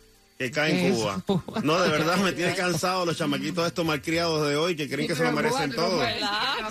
Que 0.43 0.51
cae 0.51 0.89
en. 0.89 0.97
Cuba. 0.97 1.23
No, 1.63 1.79
de 1.79 1.89
verdad 1.89 2.17
me 2.17 2.33
tiene 2.33 2.53
cansado 2.57 3.07
los 3.07 3.17
chamaquitos 3.17 3.65
estos 3.65 3.87
malcriados 3.87 4.49
de 4.49 4.57
hoy 4.57 4.75
que 4.75 4.89
creen 4.89 5.07
que 5.07 5.15
se 5.15 5.23
lo 5.23 5.31
merecen 5.31 5.71
Cuba, 5.71 5.87
no 5.87 5.89
todo. 5.89 6.03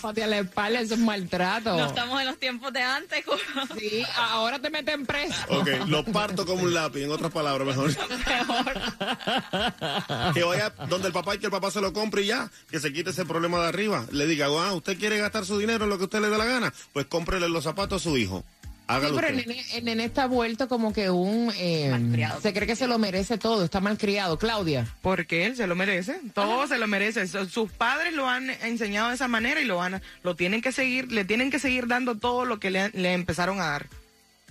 patear 0.01 0.27
la 0.27 0.39
espalda, 0.39 0.81
eso 0.81 0.95
es 0.95 0.99
maltrato. 0.99 1.77
No 1.77 1.85
estamos 1.85 2.19
en 2.19 2.27
los 2.27 2.37
tiempos 2.37 2.73
de 2.73 2.81
antes. 2.81 3.23
Cuba. 3.23 3.37
Sí, 3.79 4.03
ahora 4.17 4.59
te 4.59 4.69
meten 4.69 5.05
preso. 5.05 5.37
Ok, 5.47 5.69
lo 5.87 6.03
parto 6.03 6.45
como 6.45 6.63
un 6.63 6.73
lápiz, 6.73 7.03
en 7.03 7.11
otras 7.11 7.31
palabras, 7.31 7.65
mejor. 7.65 7.95
que 10.33 10.43
vaya 10.43 10.73
donde 10.89 11.07
el 11.07 11.13
papá 11.13 11.35
y 11.35 11.37
que 11.37 11.45
el 11.45 11.51
papá 11.53 11.71
se 11.71 11.79
lo 11.79 11.93
compre 11.93 12.23
y 12.23 12.25
ya, 12.25 12.51
que 12.69 12.81
se 12.81 12.91
quite 12.91 13.11
ese 13.11 13.23
problema 13.23 13.61
de 13.61 13.69
arriba. 13.69 14.05
Le 14.11 14.27
diga, 14.27 14.47
ah, 14.47 14.73
usted 14.73 14.99
quiere 14.99 15.17
gastar 15.17 15.45
su 15.45 15.57
dinero 15.57 15.85
en 15.85 15.91
lo 15.91 15.97
que 15.97 16.03
usted 16.03 16.19
le 16.19 16.29
dé 16.29 16.37
la 16.37 16.43
gana, 16.43 16.73
pues 16.91 17.05
cómprele 17.05 17.47
los 17.47 17.63
zapatos 17.63 18.01
a 18.01 18.03
su 18.03 18.17
hijo. 18.17 18.43
Sí, 18.91 18.97
Hágalo 18.97 19.15
pero 19.15 19.27
el 19.27 19.35
nene, 19.37 19.65
el 19.73 19.85
nene 19.85 20.05
está 20.05 20.27
vuelto 20.27 20.67
como 20.67 20.93
que 20.93 21.09
un... 21.09 21.51
eh, 21.57 21.89
Malcriado. 21.91 22.41
se 22.41 22.53
cree 22.53 22.67
que 22.67 22.75
se 22.75 22.87
lo 22.87 22.97
merece 22.99 23.37
todo, 23.37 23.63
está 23.65 23.79
malcriado. 23.79 24.37
Claudia. 24.37 24.87
Porque 25.01 25.45
él 25.45 25.55
se 25.55 25.67
lo 25.67 25.75
merece, 25.75 26.19
todo 26.33 26.67
se 26.67 26.77
lo 26.77 26.87
merece. 26.87 27.27
Su- 27.27 27.47
Sus 27.49 27.71
padres 27.71 28.13
lo 28.13 28.27
han 28.29 28.49
enseñado 28.49 29.09
de 29.09 29.15
esa 29.15 29.27
manera 29.27 29.61
y 29.61 29.65
lo 29.65 29.77
van 29.77 29.95
a, 29.95 30.01
lo 30.23 30.35
tienen 30.35 30.61
que 30.61 30.71
seguir, 30.71 31.11
le 31.11 31.25
tienen 31.25 31.49
que 31.51 31.59
seguir 31.59 31.87
dando 31.87 32.15
todo 32.15 32.45
lo 32.45 32.59
que 32.59 32.69
le, 32.71 32.89
le 32.89 33.13
empezaron 33.13 33.59
a 33.59 33.67
dar. 33.67 33.87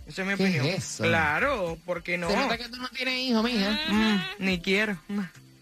Esa 0.06 0.23
es 0.23 0.28
mi 0.28 0.35
¿Qué 0.37 0.42
opinión. 0.42 0.66
es 0.66 0.75
eso? 0.78 1.04
Claro, 1.04 1.78
porque 1.87 2.18
no. 2.18 2.28
Se 2.28 2.37
nota 2.37 2.59
que 2.59 2.68
tú 2.68 2.76
no 2.78 2.88
tienes 2.88 3.20
hijo, 3.20 3.42
mija. 3.44 3.78
Mm, 3.88 4.20
ni 4.40 4.59
quiero. 4.61 4.99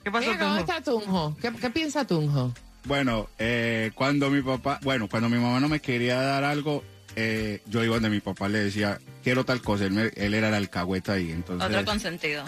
¿Qué 0.05 0.11
pasó, 0.11 0.31
Mira, 0.33 0.45
¿dónde 0.45 0.61
Tunjo? 0.65 0.73
está 0.73 0.83
Tunjo? 0.83 1.37
¿Qué, 1.43 1.53
qué 1.61 1.71
piensa 1.71 2.07
Tunjo? 2.07 2.55
Bueno, 2.85 3.29
eh, 3.39 3.91
cuando 3.95 4.31
mi 4.31 4.41
papá, 4.41 4.79
bueno, 4.83 5.07
cuando 5.09 5.29
mi 5.29 5.37
mamá 5.37 5.61
no 5.61 5.69
me 5.69 5.81
quería 5.81 6.19
dar 6.23 6.45
algo, 6.45 6.83
eh, 7.21 7.61
yo 7.67 7.83
iba 7.83 7.95
donde 7.97 8.11
mi 8.11 8.21
papá 8.21 8.49
le 8.49 8.61
decía, 8.61 8.99
quiero 9.25 9.45
tal 9.45 9.61
cosa, 9.61 9.85
él, 9.87 9.91
me- 9.93 10.13
él 10.15 10.35
era 10.35 10.49
el 10.49 10.55
alcahueta 10.55 11.15
ahí, 11.15 11.33
entonces... 11.33 11.69
Otro 11.69 11.85
consentido. 11.85 12.45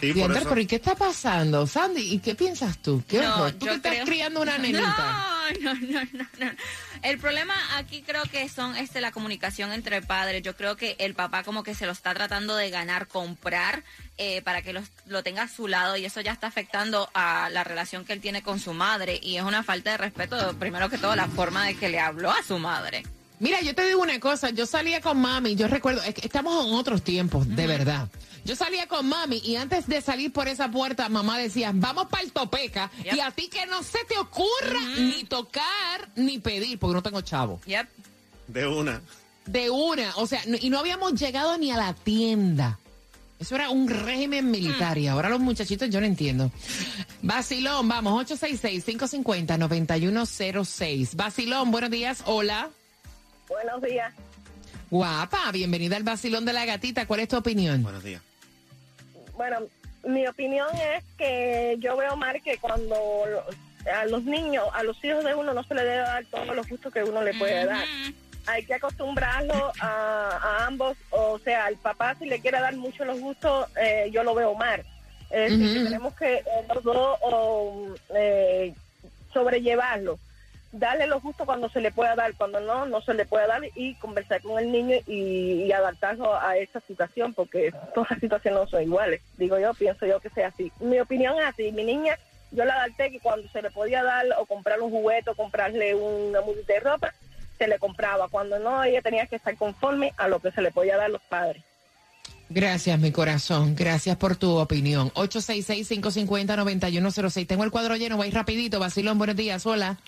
Sí, 0.00 0.12
Diandre, 0.12 0.40
eso. 0.40 0.48
pero 0.48 0.60
¿y 0.60 0.66
qué 0.66 0.76
está 0.76 0.96
pasando? 0.96 1.64
Sandy, 1.66 2.02
¿y 2.14 2.18
qué 2.18 2.34
piensas 2.34 2.78
tú? 2.78 3.04
¿Qué 3.08 3.20
No? 3.20 3.52
¿Tú 3.54 3.66
yo 3.66 3.70
que 3.72 3.76
estás 3.76 3.92
creo- 3.92 4.04
criando 4.04 4.42
una 4.42 4.58
nenita? 4.58 5.26
No, 5.60 5.74
no, 5.74 5.80
no, 5.80 6.00
no, 6.12 6.26
no. 6.40 6.50
El 7.02 7.18
problema 7.18 7.54
aquí 7.76 8.02
creo 8.02 8.22
que 8.24 8.48
son 8.48 8.76
este 8.76 9.00
la 9.00 9.12
comunicación 9.12 9.72
entre 9.72 10.02
padres. 10.02 10.42
Yo 10.42 10.56
creo 10.56 10.76
que 10.76 10.96
el 10.98 11.14
papá 11.14 11.42
como 11.44 11.62
que 11.62 11.74
se 11.76 11.86
lo 11.86 11.92
está 11.92 12.14
tratando 12.14 12.56
de 12.56 12.70
ganar, 12.70 13.06
comprar 13.06 13.84
eh, 14.18 14.42
para 14.42 14.62
que 14.62 14.72
los- 14.72 14.88
lo 15.06 15.22
tenga 15.22 15.42
a 15.42 15.48
su 15.48 15.68
lado 15.68 15.96
y 15.96 16.04
eso 16.04 16.20
ya 16.20 16.32
está 16.32 16.48
afectando 16.48 17.08
a 17.14 17.48
la 17.50 17.62
relación 17.62 18.04
que 18.04 18.12
él 18.12 18.20
tiene 18.20 18.42
con 18.42 18.58
su 18.58 18.72
madre 18.72 19.20
y 19.22 19.36
es 19.36 19.42
una 19.44 19.62
falta 19.62 19.92
de 19.92 19.98
respeto, 19.98 20.56
primero 20.58 20.88
que 20.90 20.98
todo, 20.98 21.14
la 21.14 21.28
forma 21.28 21.64
de 21.66 21.76
que 21.76 21.88
le 21.88 22.00
habló 22.00 22.30
a 22.32 22.42
su 22.42 22.58
madre. 22.58 23.04
Mira, 23.42 23.60
yo 23.60 23.74
te 23.74 23.84
digo 23.84 24.00
una 24.00 24.20
cosa, 24.20 24.50
yo 24.50 24.64
salía 24.66 25.00
con 25.00 25.20
mami, 25.20 25.56
yo 25.56 25.66
recuerdo, 25.66 26.00
es 26.04 26.14
que 26.14 26.24
estamos 26.24 26.64
en 26.64 26.72
otros 26.74 27.02
tiempos, 27.02 27.48
de 27.48 27.66
verdad. 27.66 28.08
Yo 28.44 28.54
salía 28.56 28.86
con 28.86 29.08
mami 29.08 29.38
y 29.44 29.56
antes 29.56 29.86
de 29.88 30.00
salir 30.00 30.32
por 30.32 30.46
esa 30.48 30.70
puerta, 30.70 31.08
mamá 31.08 31.38
decía, 31.38 31.72
vamos 31.74 32.06
para 32.06 32.22
el 32.22 32.30
topeca 32.32 32.90
Yep. 33.04 33.14
y 33.14 33.20
a 33.20 33.30
ti 33.32 33.48
que 33.48 33.66
no 33.66 33.82
se 33.82 33.98
te 34.08 34.16
ocurra 34.16 34.80
ni 34.96 35.24
tocar 35.24 36.08
ni 36.16 36.38
pedir, 36.38 36.78
porque 36.78 36.94
no 36.94 37.02
tengo 37.02 37.20
chavo. 37.20 37.60
Yep. 37.66 37.88
De 38.46 38.64
una. 38.66 39.02
De 39.46 39.70
una, 39.70 40.14
o 40.16 40.26
sea, 40.28 40.40
no- 40.46 40.56
y 40.60 40.70
no 40.70 40.78
habíamos 40.78 41.14
llegado 41.20 41.58
ni 41.58 41.72
a 41.72 41.76
la 41.76 41.94
tienda. 41.94 42.78
Eso 43.40 43.56
era 43.56 43.70
un 43.70 43.88
régimen 43.88 44.52
militar 44.52 44.98
y 44.98 45.08
ahora 45.08 45.28
los 45.28 45.40
muchachitos 45.40 45.90
yo 45.90 45.98
no 46.00 46.06
entiendo. 46.06 46.52
Basilón, 47.22 47.88
vamos, 47.88 48.24
866-550-9106. 48.30 51.16
Basilón, 51.16 51.72
buenos 51.72 51.90
días, 51.90 52.22
hola. 52.26 52.70
Buenos 53.48 53.82
días. 53.82 54.12
Guapa, 54.90 55.50
bienvenida 55.52 55.96
al 55.96 56.02
Basilón 56.02 56.44
de 56.44 56.52
la 56.52 56.64
Gatita. 56.66 57.06
¿Cuál 57.06 57.20
es 57.20 57.28
tu 57.28 57.36
opinión? 57.36 57.82
Buenos 57.82 58.04
días. 58.04 58.22
Bueno, 59.36 59.60
mi 60.04 60.26
opinión 60.26 60.68
es 60.94 61.04
que 61.16 61.76
yo 61.78 61.96
veo 61.96 62.16
mal 62.16 62.40
que 62.42 62.58
cuando 62.58 62.96
a 63.92 64.04
los 64.06 64.22
niños, 64.24 64.66
a 64.74 64.82
los 64.82 65.02
hijos 65.04 65.24
de 65.24 65.34
uno 65.34 65.54
no 65.54 65.64
se 65.64 65.74
le 65.74 65.82
debe 65.82 65.96
dar 65.96 66.24
todos 66.26 66.54
los 66.54 66.68
gustos 66.68 66.92
que 66.92 67.02
uno 67.02 67.22
le 67.22 67.34
puede 67.34 67.64
dar. 67.64 67.84
Hay 68.46 68.64
que 68.64 68.74
acostumbrarlo 68.74 69.72
a, 69.80 70.38
a 70.42 70.66
ambos, 70.66 70.96
o 71.10 71.38
sea, 71.38 71.66
al 71.66 71.76
papá 71.76 72.16
si 72.18 72.26
le 72.26 72.40
quiere 72.40 72.60
dar 72.60 72.74
mucho 72.76 73.04
los 73.04 73.20
gustos, 73.20 73.68
eh, 73.80 74.10
yo 74.12 74.24
lo 74.24 74.34
veo 74.34 74.54
mal. 74.54 74.84
Es 75.30 75.50
decir, 75.52 75.72
que 75.72 75.78
Ujú. 75.78 75.84
tenemos 75.84 76.14
que 76.14 76.34
eh, 76.34 76.44
los 76.74 76.82
dos 76.84 77.18
o, 77.22 77.94
eh, 78.14 78.74
sobrellevarlo. 79.32 80.18
Darle 80.72 81.06
los 81.06 81.22
gustos 81.22 81.46
cuando 81.46 81.68
se 81.68 81.80
le 81.80 81.92
pueda 81.92 82.14
dar, 82.14 82.34
cuando 82.34 82.60
no, 82.60 82.86
no 82.86 83.02
se 83.02 83.12
le 83.12 83.26
puede 83.26 83.46
dar 83.46 83.60
y 83.74 83.94
conversar 83.96 84.40
con 84.40 84.58
el 84.58 84.72
niño 84.72 84.96
y, 85.06 85.70
adaptarlo 85.70 86.38
a 86.38 86.56
esa 86.56 86.80
situación, 86.80 87.34
porque 87.34 87.72
todas 87.94 88.10
las 88.10 88.20
situaciones 88.20 88.60
no 88.60 88.66
son 88.66 88.82
iguales. 88.82 89.20
Digo 89.36 89.58
yo, 89.58 89.74
pienso 89.74 90.06
yo 90.06 90.20
que 90.20 90.30
sea 90.30 90.48
así. 90.48 90.72
Mi 90.80 90.98
opinión 90.98 91.38
es 91.38 91.44
así. 91.44 91.72
Mi 91.72 91.84
niña, 91.84 92.18
yo 92.50 92.64
la 92.64 92.74
adapté 92.74 93.10
que 93.10 93.20
cuando 93.20 93.46
se 93.48 93.62
le 93.62 93.70
podía 93.70 94.02
dar 94.02 94.24
o 94.38 94.46
comprarle 94.46 94.84
un 94.84 94.90
juguete 94.90 95.30
o 95.30 95.34
comprarle 95.34 95.94
una 95.94 96.40
muñeca 96.40 96.72
de 96.72 96.80
ropa, 96.80 97.12
se 97.58 97.68
le 97.68 97.78
compraba. 97.78 98.28
Cuando 98.28 98.58
no, 98.58 98.82
ella 98.82 99.02
tenía 99.02 99.26
que 99.26 99.36
estar 99.36 99.54
conforme 99.56 100.14
a 100.16 100.28
lo 100.28 100.40
que 100.40 100.52
se 100.52 100.62
le 100.62 100.70
podía 100.70 100.96
dar 100.96 101.10
los 101.10 101.20
padres. 101.22 101.62
Gracias, 102.48 102.98
mi 102.98 103.12
corazón. 103.12 103.76
Gracias 103.76 104.16
por 104.16 104.36
tu 104.36 104.56
opinión. 104.56 105.10
866-550-9106. 105.14 107.46
Tengo 107.46 107.64
el 107.64 107.70
cuadro 107.70 107.96
lleno, 107.96 108.16
voy 108.16 108.30
rapidito. 108.30 108.78
Basilón, 108.78 109.18
buenos 109.18 109.36
días, 109.36 109.66
hola. 109.66 109.98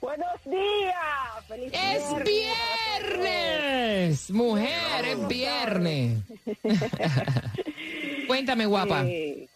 Buenos 0.00 0.44
días. 0.46 1.44
Feliz 1.46 1.72
¡Es 1.74 2.04
viernes! 3.04 4.30
Mujer, 4.30 5.04
es 5.04 5.28
viernes. 5.28 6.18
Cuéntame, 8.26 8.64
guapa. 8.64 9.04
Eh, 9.06 9.46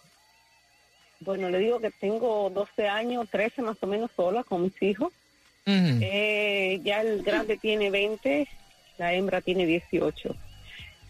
bueno, 1.20 1.48
le 1.48 1.58
digo 1.58 1.80
que 1.80 1.90
tengo 1.92 2.50
12 2.50 2.88
años, 2.88 3.26
13 3.30 3.62
más 3.62 3.76
o 3.80 3.86
menos 3.86 4.10
sola 4.14 4.44
con 4.44 4.62
mis 4.62 4.82
hijos. 4.82 5.12
Eh, 5.66 6.78
ya 6.84 7.00
el 7.00 7.22
grande 7.22 7.56
tiene 7.56 7.90
20, 7.90 8.46
la 8.98 9.14
hembra 9.14 9.40
tiene 9.40 9.64
18. 9.64 10.36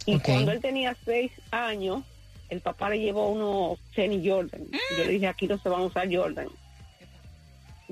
Y 0.06 0.20
cuando 0.20 0.52
él 0.52 0.60
tenía 0.60 0.96
6 1.04 1.32
años, 1.50 2.04
el 2.50 2.60
papá 2.60 2.90
le 2.90 3.00
llevó 3.00 3.30
unos 3.30 3.80
tenis 3.96 4.22
Jordan. 4.24 4.60
Yo 4.96 5.04
le 5.04 5.10
dije, 5.10 5.26
aquí 5.26 5.48
no 5.48 5.58
se 5.58 5.68
van 5.68 5.80
a 5.80 5.86
usar 5.86 6.14
Jordan. 6.14 6.46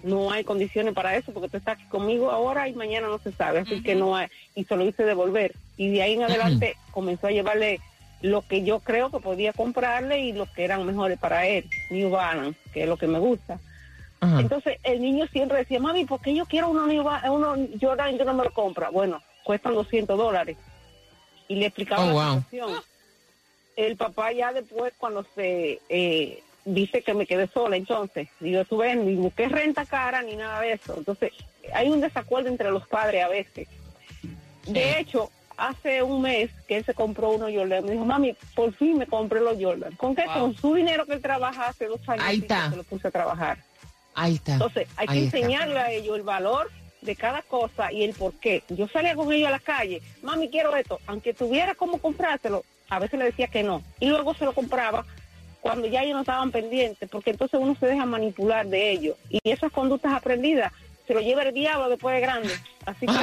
No 0.03 0.31
hay 0.31 0.43
condiciones 0.45 0.95
para 0.95 1.17
eso 1.17 1.33
porque 1.33 1.49
tú 1.49 1.59
estás 1.59 1.75
aquí 1.75 1.85
conmigo 1.85 2.31
ahora 2.31 2.69
y 2.69 2.75
mañana 2.75 3.09
no 3.09 3.19
se 3.19 3.33
sabe, 3.33 3.61
así 3.61 3.81
que 3.83 3.95
no 3.95 4.17
hay. 4.17 4.29
Y 4.55 4.65
se 4.65 4.77
lo 4.77 4.85
hice 4.85 5.05
devolver. 5.05 5.55
Y 5.77 5.91
de 5.91 6.03
ahí 6.03 6.15
en 6.15 6.23
adelante 6.23 6.77
comenzó 6.91 7.27
a 7.27 7.31
llevarle 7.31 7.81
lo 8.21 8.43
que 8.43 8.63
yo 8.63 8.81
creo 8.81 9.11
que 9.11 9.19
podía 9.21 9.53
comprarle 9.53 10.21
y 10.21 10.33
lo 10.33 10.47
que 10.47 10.65
eran 10.65 10.87
mejores 10.87 11.19
para 11.19 11.47
él, 11.47 11.69
New 11.91 12.11
Balance, 12.11 12.59
que 12.73 12.83
es 12.85 12.89
lo 12.89 12.97
que 12.97 13.07
me 13.07 13.19
gusta. 13.19 13.59
Entonces 14.41 14.79
el 14.85 15.01
niño 15.03 15.27
siempre 15.27 15.59
decía, 15.59 15.81
mami, 15.81 16.05
¿por 16.05 16.21
qué 16.21 16.35
yo 16.35 16.47
quiero 16.47 16.69
uno, 16.71 16.87
New 16.87 17.03
Ba- 17.03 17.23
uno 17.31 17.57
Jordan 17.81 18.15
y 18.15 18.19
tú 18.19 18.25
no 18.25 18.35
me 18.35 18.45
lo 18.45 18.51
compras? 18.53 18.93
Bueno, 18.93 19.21
cuestan 19.45 19.75
200 19.75 20.17
dólares. 20.17 20.57
Y 21.49 21.57
le 21.57 21.67
explicaba 21.67 22.05
Oh, 22.05 22.07
la 22.07 22.13
wow. 22.13 22.43
situación. 22.45 22.83
El 23.77 23.97
papá 23.97 24.33
ya 24.33 24.53
después 24.53 24.93
cuando 24.97 25.27
se 25.35 25.81
eh, 25.89 26.43
dice 26.65 27.03
que 27.03 27.15
me 27.15 27.27
quedé 27.27 27.49
sola, 27.49 27.77
entonces, 27.77 28.29
digo, 28.41 28.65
tú 28.65 28.79
ves, 28.79 28.97
ni 28.97 29.15
busqué 29.15 29.49
renta 29.49 29.85
cara 29.85 30.23
ni 30.23 30.37
nada 30.37 30.61
de 30.61 30.73
eso. 30.73 30.95
Entonces, 30.97 31.33
hay 31.75 31.89
un 31.89 32.01
desacuerdo 32.01 32.49
entre 32.49 32.71
los 32.71 32.87
padres 32.87 33.25
a 33.25 33.29
veces. 33.29 33.69
De 34.67 34.99
hecho, 34.99 35.31
hace 35.57 36.03
un 36.03 36.23
mes 36.23 36.51
que 36.67 36.79
él 36.79 36.85
se 36.85 36.95
compró 36.95 37.31
uno 37.31 37.47
Jordan, 37.53 37.85
me 37.85 37.93
dijo, 37.93 38.05
mami, 38.05 38.37
por 38.55 38.73
fin 38.75 38.99
me 38.99 39.07
compré 39.07 39.41
los 39.41 39.57
Jordan. 39.61 39.95
¿Con 39.97 40.15
qué? 40.15 40.25
Wow. 40.27 40.35
Con 40.35 40.57
su 40.57 40.75
dinero 40.75 41.07
que 41.07 41.15
él 41.15 41.23
trabaja 41.23 41.69
hace 41.69 41.87
dos 41.87 42.01
años. 42.09 42.25
Ahí 42.25 42.39
está. 42.39 42.71
Se 42.71 42.77
lo 42.77 42.85
puse 42.85 43.09
a 43.09 43.11
trabajar. 43.11 43.59
Ahí 44.15 44.35
está. 44.35 44.55
Entonces, 44.55 44.89
hay 44.97 45.09
que 45.09 45.25
está. 45.25 45.39
enseñarle 45.39 45.79
a 45.79 45.91
ellos 45.91 46.17
el 46.17 46.23
valor 46.23 46.71
de 47.01 47.17
cada 47.17 47.43
cosa 47.43 47.93
y 47.93 48.05
el 48.05 48.15
por 48.15 48.35
qué. 48.35 48.63
Yo 48.69 48.87
salía 48.89 49.17
con 49.17 49.33
ellos 49.33 49.49
a 49.49 49.53
la 49.53 49.59
calle, 49.59 50.01
mami, 50.23 50.49
quiero 50.49 50.75
esto. 50.77 51.01
Aunque 51.07 51.35
tuviera 51.35 51.75
cómo 51.75 51.99
comprárselo, 51.99 52.65
a 52.89 52.99
veces 52.99 53.19
le 53.19 53.27
decía 53.27 53.49
que 53.49 53.63
no. 53.63 53.83
Y 54.01 54.09
luego 54.09 54.35
se 54.35 54.45
lo 54.45 54.53
compraba 54.53 55.05
cuando 55.63 55.87
ya 55.87 56.03
ellos 56.03 56.15
no 56.17 56.21
estaban 56.23 56.51
pendientes, 56.51 57.09
porque 57.09 57.31
entonces 57.31 57.59
uno 57.63 57.77
se 57.79 57.87
deja 57.87 58.05
manipular 58.05 58.67
de 58.67 58.91
ellos. 58.91 59.17
Y 59.31 59.39
esas 59.45 59.71
conductas 59.71 60.13
aprendidas 60.13 60.73
se 61.07 61.15
lo 61.15 61.21
lleva 61.21 61.45
el 61.45 61.55
diablo 61.55 61.89
después 61.89 62.17
de 62.17 62.21
grande. 62.21 62.53
Así 62.85 63.07
que... 63.07 63.13
Sol 63.13 63.23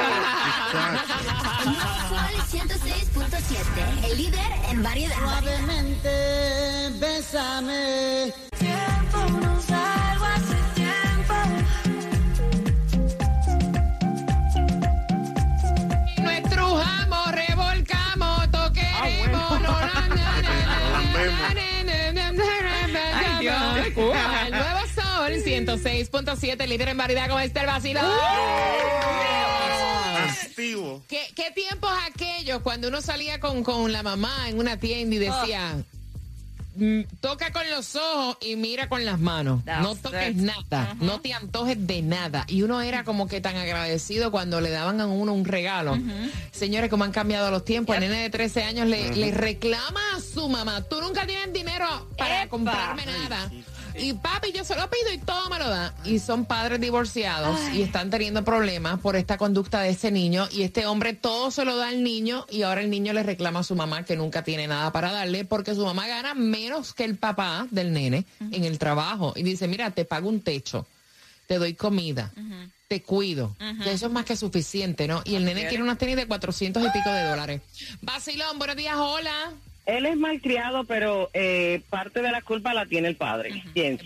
106.7, 2.50 4.10
el 4.10 4.16
líder 4.16 4.40
en 4.70 4.82
variedad. 4.82 5.16
Suavemente, 5.16 6.08
bésame. 6.98 8.32
106.7, 25.76 26.66
líder 26.66 26.88
en 26.88 26.96
variedad 26.96 27.28
con 27.28 27.40
este 27.40 27.64
vacilo. 27.64 28.00
Activo. 30.40 31.02
¿Qué, 31.08 31.20
¿Qué 31.34 31.50
tiempos 31.54 31.90
aquellos 32.08 32.60
cuando 32.62 32.88
uno 32.88 33.00
salía 33.00 33.40
con, 33.40 33.62
con 33.62 33.92
la 33.92 34.02
mamá 34.02 34.48
en 34.48 34.58
una 34.58 34.78
tienda 34.78 35.16
y 35.16 35.18
decía, 35.18 35.82
mm, 36.76 37.00
toca 37.20 37.52
con 37.52 37.68
los 37.70 37.94
ojos 37.96 38.36
y 38.42 38.56
mira 38.56 38.88
con 38.88 39.04
las 39.04 39.18
manos? 39.20 39.64
That's 39.64 39.82
no 39.82 39.94
toques 39.94 40.30
it. 40.30 40.36
nada, 40.36 40.94
no 41.00 41.20
te 41.20 41.32
antojes 41.32 41.86
de 41.86 42.02
nada. 42.02 42.44
Y 42.48 42.62
uno 42.62 42.80
era 42.82 43.04
como 43.04 43.28
que 43.28 43.40
tan 43.40 43.56
agradecido 43.56 44.30
cuando 44.30 44.60
le 44.60 44.70
daban 44.70 45.00
a 45.00 45.06
uno 45.06 45.32
un 45.32 45.44
regalo. 45.44 45.96
Señores, 46.52 46.90
como 46.90 47.04
han 47.04 47.12
cambiado 47.12 47.50
los 47.50 47.64
tiempos, 47.64 47.94
el 47.96 48.02
nene 48.02 48.22
de 48.22 48.30
13 48.30 48.64
años 48.64 48.88
le, 48.88 49.14
le 49.14 49.30
reclama 49.30 50.00
a 50.16 50.20
su 50.20 50.48
mamá, 50.48 50.82
tú 50.82 51.00
nunca 51.00 51.26
tienes 51.26 51.52
dinero 51.52 52.08
para 52.18 52.42
Epa. 52.42 52.50
comprarme 52.50 53.06
nada. 53.06 53.50
Y 54.00 54.14
papi, 54.14 54.52
yo 54.52 54.64
se 54.64 54.74
lo 54.76 54.88
pido 54.88 55.12
y 55.12 55.18
todo 55.18 55.50
me 55.50 55.58
lo 55.58 55.68
da. 55.68 55.94
Y 56.04 56.18
son 56.18 56.46
padres 56.46 56.80
divorciados 56.80 57.58
y 57.74 57.82
están 57.82 58.08
teniendo 58.10 58.44
problemas 58.44 58.98
por 59.00 59.14
esta 59.14 59.36
conducta 59.36 59.80
de 59.82 59.90
ese 59.90 60.10
niño. 60.10 60.48
Y 60.50 60.62
este 60.62 60.86
hombre 60.86 61.12
todo 61.12 61.50
se 61.50 61.64
lo 61.64 61.76
da 61.76 61.88
al 61.88 62.02
niño 62.02 62.46
y 62.50 62.62
ahora 62.62 62.80
el 62.80 62.90
niño 62.90 63.12
le 63.12 63.22
reclama 63.22 63.60
a 63.60 63.64
su 63.64 63.76
mamá 63.76 64.04
que 64.04 64.16
nunca 64.16 64.42
tiene 64.42 64.66
nada 64.66 64.90
para 64.90 65.12
darle 65.12 65.44
porque 65.44 65.74
su 65.74 65.84
mamá 65.84 66.06
gana 66.06 66.34
menos 66.34 66.94
que 66.94 67.04
el 67.04 67.16
papá 67.16 67.66
del 67.70 67.92
nene 67.92 68.24
en 68.40 68.64
el 68.64 68.78
trabajo. 68.78 69.34
Y 69.36 69.42
dice, 69.42 69.68
mira, 69.68 69.90
te 69.90 70.04
pago 70.04 70.28
un 70.28 70.40
techo, 70.40 70.86
te 71.46 71.58
doy 71.58 71.74
comida. 71.74 72.32
Te 72.88 73.02
cuido. 73.02 73.54
Eso 73.86 74.06
es 74.06 74.12
más 74.12 74.24
que 74.24 74.36
suficiente, 74.36 75.06
¿no? 75.06 75.22
Y 75.24 75.34
el 75.34 75.44
nene 75.44 75.68
quiere 75.68 75.82
unas 75.82 75.98
tenis 75.98 76.16
de 76.16 76.26
400 76.26 76.82
y 76.82 76.90
pico 76.90 77.10
de 77.10 77.24
dólares. 77.24 77.60
Basilón, 78.00 78.58
buenos 78.58 78.76
días, 78.76 78.96
hola. 78.96 79.52
Él 79.86 80.06
es 80.06 80.16
malcriado, 80.16 80.84
pero 80.84 81.30
eh, 81.34 81.80
parte 81.90 82.22
de 82.22 82.30
la 82.30 82.42
culpa 82.42 82.74
la 82.74 82.86
tiene 82.86 83.08
el 83.08 83.16
padre, 83.16 83.62
pienso. 83.72 84.04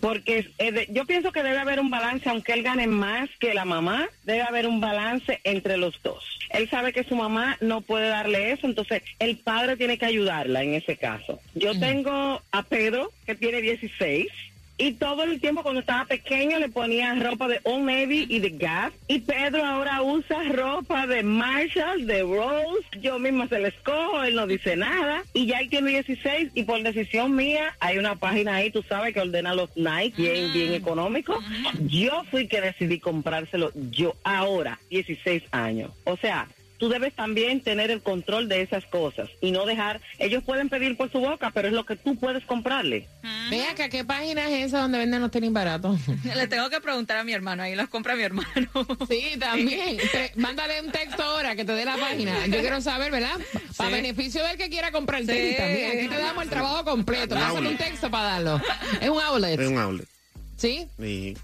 Porque 0.00 0.50
eh, 0.58 0.72
de- 0.72 0.86
yo 0.90 1.06
pienso 1.06 1.32
que 1.32 1.42
debe 1.42 1.58
haber 1.58 1.80
un 1.80 1.88
balance, 1.90 2.28
aunque 2.28 2.52
él 2.52 2.62
gane 2.62 2.86
más 2.86 3.30
que 3.40 3.54
la 3.54 3.64
mamá, 3.64 4.06
debe 4.24 4.42
haber 4.42 4.66
un 4.66 4.80
balance 4.80 5.40
entre 5.44 5.76
los 5.76 6.02
dos. 6.02 6.24
Él 6.50 6.68
sabe 6.68 6.92
que 6.92 7.04
su 7.04 7.16
mamá 7.16 7.56
no 7.60 7.80
puede 7.80 8.08
darle 8.08 8.52
eso, 8.52 8.66
entonces 8.66 9.02
el 9.18 9.38
padre 9.38 9.76
tiene 9.76 9.98
que 9.98 10.04
ayudarla 10.06 10.62
en 10.62 10.74
ese 10.74 10.96
caso. 10.96 11.40
Yo 11.54 11.78
tengo 11.80 12.42
a 12.52 12.62
Pedro, 12.64 13.10
que 13.24 13.34
tiene 13.34 13.62
16. 13.62 14.26
Y 14.76 14.94
todo 14.94 15.22
el 15.22 15.40
tiempo 15.40 15.62
cuando 15.62 15.80
estaba 15.80 16.04
pequeño 16.04 16.58
le 16.58 16.68
ponía 16.68 17.14
ropa 17.14 17.46
de 17.46 17.60
Old 17.62 17.84
Navy 17.84 18.26
y 18.28 18.40
de 18.40 18.50
Gap. 18.50 18.92
Y 19.06 19.20
Pedro 19.20 19.64
ahora 19.64 20.02
usa 20.02 20.42
ropa 20.52 21.06
de 21.06 21.22
Marshall, 21.22 22.06
de 22.06 22.22
Rose. 22.22 22.84
Yo 23.00 23.18
misma 23.20 23.46
se 23.48 23.60
le 23.60 23.68
escojo, 23.68 24.24
él 24.24 24.34
no 24.34 24.46
dice 24.46 24.76
nada. 24.76 25.22
Y 25.32 25.46
ya 25.46 25.60
él 25.60 25.68
tiene 25.68 25.90
16 25.90 26.50
y 26.54 26.64
por 26.64 26.82
decisión 26.82 27.36
mía 27.36 27.76
hay 27.78 27.98
una 27.98 28.16
página 28.16 28.56
ahí, 28.56 28.70
tú 28.70 28.82
sabes, 28.82 29.14
que 29.14 29.20
ordena 29.20 29.54
los 29.54 29.70
Nike 29.76 30.20
bien, 30.20 30.52
bien 30.52 30.72
económico. 30.74 31.38
Yo 31.86 32.24
fui 32.30 32.48
que 32.48 32.60
decidí 32.60 32.98
comprárselo 32.98 33.70
yo 33.90 34.16
ahora, 34.24 34.80
16 34.90 35.44
años. 35.52 35.92
O 36.04 36.16
sea... 36.16 36.48
Tú 36.78 36.88
debes 36.88 37.14
también 37.14 37.60
tener 37.62 37.90
el 37.90 38.02
control 38.02 38.48
de 38.48 38.60
esas 38.62 38.84
cosas 38.86 39.28
y 39.40 39.52
no 39.52 39.64
dejar, 39.64 40.00
ellos 40.18 40.42
pueden 40.44 40.68
pedir 40.68 40.96
por 40.96 41.10
su 41.10 41.18
boca, 41.20 41.50
pero 41.54 41.68
es 41.68 41.74
lo 41.74 41.86
que 41.86 41.96
tú 41.96 42.16
puedes 42.18 42.44
comprarle. 42.44 43.08
Ve 43.50 43.64
acá, 43.66 43.88
¿qué 43.88 44.04
página 44.04 44.48
es 44.50 44.66
esa 44.66 44.80
donde 44.80 44.98
venden 44.98 45.20
los 45.20 45.30
tenis 45.30 45.52
baratos? 45.52 46.00
Le 46.24 46.48
tengo 46.48 46.68
que 46.70 46.80
preguntar 46.80 47.16
a 47.18 47.24
mi 47.24 47.32
hermano, 47.32 47.62
ahí 47.62 47.74
los 47.76 47.88
compra 47.88 48.16
mi 48.16 48.22
hermano. 48.22 48.50
Sí, 49.08 49.36
también. 49.38 49.96
Te- 49.98 50.32
mándale 50.36 50.80
un 50.80 50.90
texto 50.90 51.22
ahora 51.22 51.54
que 51.54 51.64
te 51.64 51.72
dé 51.72 51.84
la 51.84 51.96
página. 51.96 52.46
Yo 52.46 52.60
quiero 52.60 52.80
saber, 52.80 53.12
¿verdad? 53.12 53.38
Para 53.76 53.90
Sí. 53.90 53.94
beneficio 53.96 54.44
del 54.44 54.56
que 54.56 54.68
quiera 54.68 54.90
comprar 54.90 55.20
el 55.20 55.26
tenis 55.26 55.50
Sí. 55.52 55.56
también. 55.56 55.98
Aquí 55.98 56.08
te 56.08 56.18
damos 56.18 56.42
el 56.44 56.50
trabajo 56.50 56.84
completo. 56.84 57.34
Pásame 57.36 57.68
un 57.68 57.76
texto 57.76 58.10
para 58.10 58.24
darlo. 58.24 58.60
Es 59.00 59.08
un 59.08 59.20
outlet. 59.22 59.60
Es 59.60 59.68
un 59.68 59.78
outlet. 59.78 60.08
¿Sí? 60.56 60.86
Y- 60.98 61.36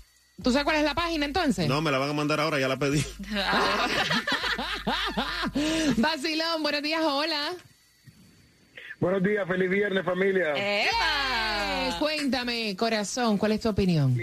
¿Tú 0.42 0.50
sabes 0.52 0.64
cuál 0.64 0.76
es 0.78 0.84
la 0.84 0.94
página 0.94 1.26
entonces? 1.26 1.68
No, 1.68 1.82
me 1.82 1.90
la 1.90 1.98
van 1.98 2.08
a 2.08 2.12
mandar 2.14 2.40
ahora, 2.40 2.58
ya 2.58 2.66
la 2.66 2.78
pedí. 2.78 3.04
Vacilón, 5.96 6.62
buenos 6.62 6.82
días, 6.82 7.00
hola. 7.02 7.52
Buenos 8.98 9.22
días, 9.22 9.46
feliz 9.46 9.70
viernes 9.70 10.04
familia. 10.04 10.54
Cuéntame, 11.98 12.76
corazón, 12.76 13.38
¿cuál 13.38 13.52
es 13.52 13.60
tu 13.60 13.68
opinión? 13.68 14.16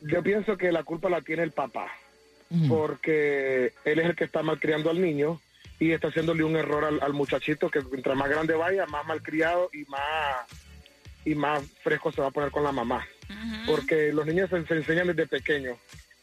Yo 0.00 0.22
pienso 0.22 0.56
que 0.56 0.72
la 0.72 0.82
culpa 0.82 1.10
la 1.10 1.20
tiene 1.20 1.42
el 1.42 1.52
papá, 1.52 1.88
porque 2.68 3.72
él 3.84 3.98
es 3.98 4.06
el 4.06 4.16
que 4.16 4.24
está 4.24 4.42
malcriando 4.42 4.90
al 4.90 5.00
niño 5.00 5.40
y 5.78 5.92
está 5.92 6.08
haciéndole 6.08 6.44
un 6.44 6.56
error 6.56 6.84
al, 6.84 7.00
al 7.02 7.12
muchachito 7.12 7.70
que 7.70 7.80
mientras 7.82 8.16
más 8.16 8.28
grande 8.28 8.54
vaya, 8.54 8.86
más 8.86 9.06
malcriado 9.06 9.70
y 9.72 9.84
más 9.84 10.46
y 11.24 11.34
más 11.34 11.62
fresco 11.82 12.10
se 12.10 12.20
va 12.22 12.28
a 12.28 12.30
poner 12.30 12.50
con 12.50 12.64
la 12.64 12.72
mamá. 12.72 13.06
Porque 13.66 14.12
los 14.12 14.24
niños 14.24 14.48
se, 14.48 14.64
se 14.66 14.74
enseñan 14.74 15.08
desde 15.08 15.26
pequeños. 15.26 15.76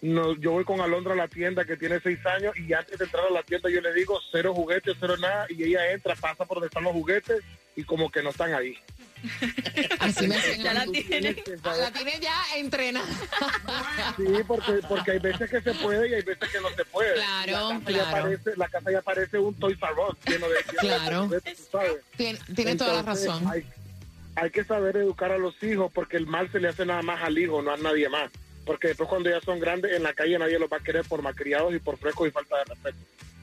No, 0.06 0.36
yo 0.36 0.52
voy 0.52 0.64
con 0.66 0.82
Alondra 0.82 1.14
a 1.14 1.16
la 1.18 1.28
tienda 1.28 1.66
que 1.66 1.78
tiene 1.78 2.00
seis 2.00 2.20
años 2.28 2.56
y 2.60 2.72
antes 2.74 3.00
de 3.00 3.06
entrar 3.06 3.26
a 3.26 3.32
la 3.34 3.42
tienda 3.42 3.70
yo 3.72 3.82
le 3.82 3.92
digo 3.94 4.20
cero 4.32 4.54
juguetes, 4.54 4.96
cero 5.00 5.18
nada 5.18 5.48
y 5.50 5.64
ella 5.64 5.92
entra, 5.92 6.16
pasa 6.16 6.46
por 6.46 6.58
donde 6.58 6.68
están 6.68 6.84
los 6.84 6.94
juguetes 6.94 7.42
y 7.76 7.84
como 7.84 8.12
que 8.12 8.22
no 8.22 8.30
están 8.30 8.54
ahí. 8.54 8.78
Así 10.00 10.28
me 10.28 10.36
enseñan. 10.36 10.64
Ya 10.64 10.74
la 10.76 10.86
tiene. 10.86 11.44
La 11.64 11.92
tiene 11.92 12.20
ya 12.22 12.44
entrenada. 12.56 13.08
Sí, 14.16 14.24
porque, 14.48 14.74
porque 14.88 15.12
hay 15.12 15.20
veces 15.20 15.50
que 15.50 15.62
se 15.62 15.74
puede 15.74 16.08
y 16.10 16.14
hay 16.14 16.22
veces 16.22 16.50
que 16.52 16.62
no 16.62 16.70
se 16.70 16.86
puede. 16.86 17.14
Claro, 17.16 17.52
la 17.74 17.80
casa 17.80 17.86
claro. 17.86 18.06
Ya 18.06 18.12
parece, 18.22 18.52
la 18.58 18.68
casa 18.68 18.92
ya 18.92 19.02
parece 19.02 19.40
un 19.40 19.56
R 19.56 19.74
Us 19.74 20.18
lleno 20.28 20.48
de, 20.50 20.56
lleno 20.56 20.72
de 20.72 20.78
Claro. 20.78 21.24
juguetes. 21.24 21.70
Tien- 22.18 22.56
Tiene 22.56 22.76
toda 22.76 22.94
la 22.94 23.02
razón. 23.02 23.48
Hay, 23.48 23.66
hay 24.36 24.52
que 24.52 24.64
saber 24.64 24.98
educar 24.98 25.32
a 25.32 25.40
los 25.40 25.56
hijos 25.64 25.92
porque 25.92 26.18
el 26.18 26.28
mal 26.28 26.52
se 26.52 26.60
le 26.60 26.68
hace 26.68 26.86
nada 26.86 27.02
más 27.02 27.24
al 27.24 27.36
hijo, 27.40 27.62
no 27.64 27.72
a 27.72 27.78
nadie 27.78 28.08
más. 28.10 28.30
Porque 28.66 28.90
después 28.90 29.10
cuando 29.10 29.30
ya 29.30 29.40
son 29.42 29.60
grandes 29.60 29.94
en 29.94 30.04
la 30.04 30.14
calle 30.14 30.38
nadie 30.40 30.60
los 30.60 30.70
va 30.70 30.78
a 30.78 30.84
querer 30.84 31.06
por 31.06 31.22
malcriados 31.22 31.74
y 31.74 31.80
por 31.80 31.98
frescos 31.98 32.28
y 32.28 32.32
falta 32.32 32.58
de 32.58 32.64
respeto. 32.66 32.98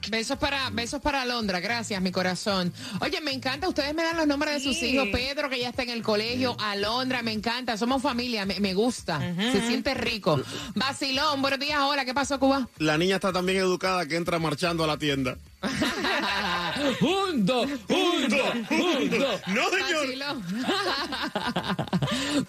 Besos 0.09 0.37
para, 0.37 0.69
besos 0.69 1.01
para 1.01 1.23
Londra, 1.23 1.61
gracias, 1.61 2.01
mi 2.01 2.11
corazón. 2.11 2.73
Oye, 2.99 3.21
me 3.21 3.31
encanta, 3.31 3.69
ustedes 3.69 3.93
me 3.95 4.03
dan 4.03 4.17
los 4.17 4.27
nombres 4.27 4.55
de 4.55 4.59
sus 4.59 4.81
hijos, 4.83 5.07
Pedro, 5.13 5.49
que 5.49 5.59
ya 5.59 5.69
está 5.69 5.83
en 5.83 5.91
el 5.91 6.03
colegio, 6.03 6.57
Alondra, 6.59 7.21
me 7.21 7.31
encanta, 7.31 7.77
somos 7.77 8.01
familia, 8.01 8.45
me, 8.45 8.59
me 8.59 8.73
gusta, 8.73 9.19
se 9.19 9.65
siente 9.65 9.93
rico. 9.93 10.41
Vacilón, 10.75 11.41
buenos 11.41 11.59
días, 11.59 11.79
hola, 11.79 12.03
¿qué 12.03 12.13
pasó, 12.13 12.37
Cuba? 12.37 12.67
La 12.79 12.97
niña 12.97 13.15
está 13.15 13.31
tan 13.31 13.45
bien 13.45 13.59
educada 13.59 14.05
que 14.05 14.17
entra 14.17 14.39
marchando 14.39 14.83
a 14.83 14.87
la 14.87 14.97
tienda. 14.97 15.37
Junto, 16.99 17.65
junto, 17.87 18.37
junto. 18.67 19.41
No, 19.47 19.69
señor. 19.69 20.35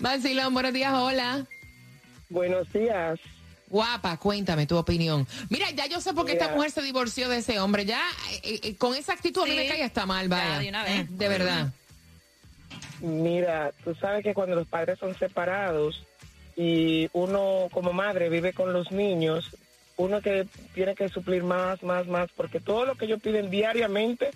Vacilón, 0.01 0.53
buenos 0.53 0.73
días, 0.73 0.93
hola. 0.93 1.47
Buenos 2.35 2.71
días. 2.73 3.21
Guapa, 3.69 4.17
cuéntame 4.17 4.67
tu 4.67 4.77
opinión. 4.77 5.25
Mira, 5.51 5.71
ya 5.71 5.87
yo 5.87 6.01
sé 6.01 6.13
por 6.13 6.27
qué 6.27 6.33
esta 6.33 6.49
mujer 6.49 6.73
se 6.73 6.83
divorció 6.83 7.29
de 7.29 7.39
ese 7.39 7.61
hombre. 7.61 7.85
Ya, 7.85 8.03
eh, 8.43 8.59
eh, 8.61 8.75
con 8.75 8.97
esa 8.97 9.13
actitud 9.13 9.43
a 9.43 9.47
mí 9.47 9.55
me 9.55 9.69
cae 9.69 9.85
hasta 9.85 10.05
mal, 10.05 10.29
vaya. 10.29 10.59
de 10.59 10.69
una 10.69 10.83
vez. 10.83 11.17
De 11.17 11.29
verdad. 11.29 11.73
Mira, 13.01 13.71
tú 13.85 13.95
sabes 13.95 14.25
que 14.25 14.35
cuando 14.35 14.57
los 14.57 14.67
padres 14.67 14.99
son 14.99 15.17
separados 15.17 16.05
y 16.57 17.09
uno 17.13 17.69
como 17.71 17.93
madre 17.93 18.29
vive 18.29 18.53
con 18.53 18.73
los 18.73 18.91
niños, 18.91 19.53
uno 19.97 20.21
que 20.21 20.49
tiene 20.75 20.97
que 20.97 21.09
suplir 21.09 21.45
más, 21.45 21.85
más, 21.85 22.09
más, 22.09 22.31
porque 22.37 22.59
todo 22.59 22.85
lo 22.85 22.97
que 22.97 23.05
ellos 23.05 23.23
piden 23.23 23.49
diariamente, 23.49 24.31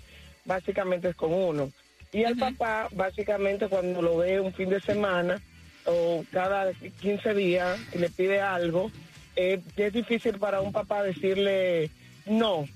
básicamente 0.45 1.09
es 1.09 1.17
con 1.17 1.35
uno. 1.35 1.73
Y 2.13 2.23
el 2.23 2.39
papá, 2.39 2.87
básicamente, 2.93 3.67
cuando 3.67 4.03
lo 4.03 4.19
ve 4.19 4.39
un 4.39 4.55
fin 4.55 4.71
de 4.71 4.81
semana 4.81 5.43
o 5.89 6.25
cada 6.31 6.73
15 6.73 7.35
días 7.35 7.79
y 7.95 7.99
le 7.99 8.11
pide 8.11 8.41
algo, 8.41 8.91
eh, 9.37 9.61
es 9.77 9.93
difícil 9.93 10.39
para 10.39 10.61
un 10.61 10.73
papá 10.73 11.03
decirle 11.03 11.91
no, 12.27 12.69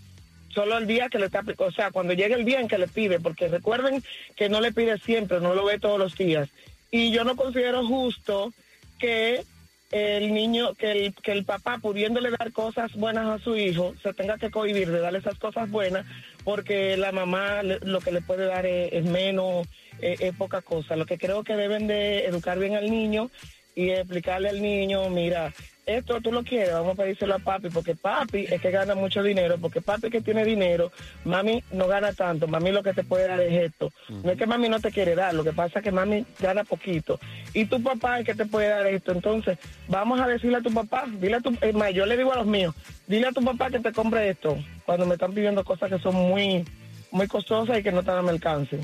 solo 0.49 0.79
el 0.79 0.87
día 0.87 1.09
que 1.09 1.19
le 1.19 1.27
está, 1.27 1.45
o 1.59 1.73
sea, 1.73 1.91
cuando 1.91 2.13
llegue 2.15 2.35
el 2.35 2.45
día 2.45 2.61
en 2.61 2.69
que 2.69 2.79
le 2.79 2.89
pide, 2.89 3.21
porque 3.21 3.49
recuerden 3.49 4.03
que 4.37 4.49
no 4.49 4.61
le 4.61 4.73
pide 4.73 4.99
siempre, 4.99 5.41
no 5.41 5.55
lo 5.55 5.65
ve 5.65 5.79
todos 5.79 5.99
los 5.99 6.17
días. 6.17 6.49
Y 6.91 7.11
yo 7.11 7.25
no 7.25 7.37
considero 7.37 7.87
justo 7.87 8.53
que 8.99 9.45
el 9.93 10.33
niño, 10.35 10.75
que 10.75 10.91
el, 10.93 11.15
que 11.15 11.33
el 11.33 11.45
papá 11.45 11.79
pudiéndole 11.79 12.31
dar 12.31 12.51
cosas 12.53 12.93
buenas 12.95 13.27
a 13.27 13.43
su 13.45 13.57
hijo, 13.57 13.95
se 14.03 14.13
tenga 14.15 14.39
que 14.39 14.51
cohibir 14.51 14.91
de 14.91 15.01
darle 15.01 15.19
esas 15.21 15.39
cosas 15.39 15.71
buenas, 15.71 16.05
porque 16.45 16.97
la 16.97 17.13
mamá 17.13 17.63
le- 17.63 17.79
lo 17.81 18.01
que 18.01 18.11
le 18.11 18.23
puede 18.23 18.47
dar 18.47 18.67
es, 18.67 18.93
es 18.93 19.05
menos, 19.05 19.67
eh, 20.01 20.17
es 20.19 20.35
poca 20.35 20.63
cosa. 20.63 20.97
Lo 20.97 21.07
que 21.07 21.19
creo 21.19 21.45
que 21.45 21.55
deben 21.57 21.87
de 21.87 22.25
educar 22.27 22.59
bien 22.59 22.75
al 22.75 22.91
niño 22.91 23.31
y 23.77 23.91
explicarle 23.91 24.49
al 24.49 24.61
niño, 24.63 25.09
mira, 25.11 25.53
esto 25.85 26.21
tú 26.21 26.31
lo 26.33 26.45
quieres, 26.45 26.73
vamos 26.73 26.93
a 26.99 27.03
pedírselo 27.03 27.35
a 27.35 27.39
papi, 27.39 27.69
porque 27.71 27.95
papi 27.97 28.47
es 28.51 28.61
que 28.61 28.71
gana 28.71 28.95
mucho 28.95 29.23
dinero, 29.23 29.59
porque 29.59 29.81
papi 29.81 30.11
que 30.11 30.21
tiene 30.21 30.45
dinero, 30.45 30.93
mami 31.25 31.63
no 31.73 31.89
gana 31.89 32.13
tanto, 32.13 32.47
mami 32.47 32.71
lo 32.71 32.83
que 32.83 32.93
te 32.95 33.03
puede 33.03 33.27
dar 33.27 33.41
es 33.41 33.53
esto. 33.65 33.91
No 34.09 34.31
es 34.31 34.39
que 34.39 34.47
mami 34.47 34.69
no 34.69 34.79
te 34.81 34.93
quiere 34.93 35.15
dar, 35.15 35.35
lo 35.35 35.43
que 35.43 35.53
pasa 35.53 35.81
es 35.81 35.85
que 35.85 35.91
mami 35.91 36.25
gana 36.39 36.63
poquito. 36.65 37.19
Y 37.53 37.65
tu 37.65 37.83
papá 37.83 38.21
es 38.21 38.27
que 38.27 38.35
te 38.35 38.47
puede 38.47 38.69
dar 38.69 38.87
esto. 38.87 39.13
Entonces, 39.13 39.59
vamos 39.89 40.21
a 40.21 40.27
decirle 40.29 40.59
a 40.59 40.63
tu 40.63 40.73
papá, 40.73 41.05
dile 41.21 41.37
a 41.37 41.41
tu, 41.41 41.51
más, 41.75 41.93
yo 41.93 42.07
le 42.07 42.17
digo 42.17 42.33
a 42.33 42.37
los 42.37 42.47
míos, 42.47 42.75
dile 43.09 43.27
a 43.27 43.33
tu 43.33 43.43
papá 43.45 43.71
que 43.71 43.81
te 43.81 43.93
compre 43.93 44.29
esto, 44.31 44.57
cuando 44.87 45.05
me 45.07 45.15
están 45.15 45.33
pidiendo 45.35 45.65
cosas 45.65 45.91
que 45.91 45.99
son 45.99 46.15
muy, 46.15 46.65
muy 47.11 47.27
costosas 47.27 47.79
y 47.79 47.83
que 47.83 47.91
no 47.93 48.01
están 48.01 48.19
a 48.19 48.23
mi 48.23 48.29
alcance. 48.31 48.79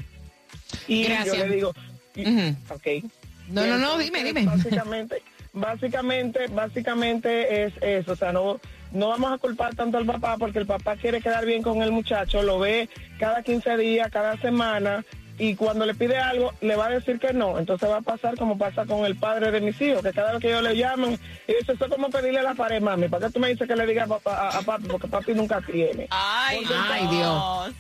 Y 0.88 1.04
Gracias. 1.04 1.37
yo 1.37 1.46
le 1.46 1.54
digo, 1.54 1.72
y- 2.16 2.22
ok. 2.70 3.11
No, 3.50 3.64
Y 3.64 3.70
no, 3.70 3.78
no, 3.78 3.98
dime, 3.98 4.24
dime. 4.24 4.44
Básicamente, 4.44 5.22
básicamente, 5.52 6.46
básicamente 6.48 7.64
es 7.64 7.72
eso, 7.80 8.12
o 8.12 8.16
sea, 8.16 8.32
no, 8.32 8.61
no 8.92 9.08
vamos 9.08 9.32
a 9.32 9.38
culpar 9.38 9.74
tanto 9.74 9.98
al 9.98 10.06
papá 10.06 10.37
porque 10.38 10.58
el 10.58 10.66
papá 10.66 10.96
quiere 10.96 11.20
quedar 11.20 11.44
bien 11.46 11.62
con 11.62 11.82
el 11.82 11.92
muchacho, 11.92 12.42
lo 12.42 12.58
ve 12.58 12.88
cada 13.18 13.42
15 13.42 13.76
días, 13.76 14.11
cada 14.11 14.37
semana, 14.38 15.04
y 15.40 15.54
cuando 15.54 15.87
le 15.87 15.94
pide 15.94 16.16
algo, 16.18 16.52
le 16.61 16.74
va 16.74 16.87
a 16.87 16.90
decir 16.90 17.20
que 17.20 17.32
no. 17.32 17.61
Entonces 17.61 17.88
va 17.88 17.98
a 17.98 18.00
pasar 18.00 18.37
como 18.37 18.58
pasa 18.58 18.87
con 18.87 19.06
el 19.06 19.14
padre 19.14 19.52
de 19.52 19.61
mis 19.61 19.80
hijos, 19.80 20.02
que 20.02 20.12
cada 20.12 20.32
vez 20.32 20.40
que 20.40 20.48
ellos 20.48 20.64
le 20.64 20.76
llaman, 20.76 21.12
y 21.46 21.52
dice, 21.52 21.72
eso 21.74 21.84
es 21.84 21.90
como 21.92 22.11
pedirle 22.11 22.42
la 22.42 22.54
pared, 22.54 22.80
mami, 22.82 23.06
¿para 23.08 23.26
qué 23.28 23.32
tú 23.32 23.38
me 23.38 23.48
dices 23.48 23.68
que 23.68 23.76
le 23.76 23.87
diga 23.87 24.02
a, 24.04 24.06
papá, 24.08 24.48
a, 24.48 24.58
a 24.58 24.62
papi? 24.62 24.88
Porque 24.88 25.06
papi 25.06 25.34
nunca 25.34 25.61
tiene. 25.61 26.08
Ay, 26.11 26.64
Ay, 26.90 27.06
Dios. 27.06 27.72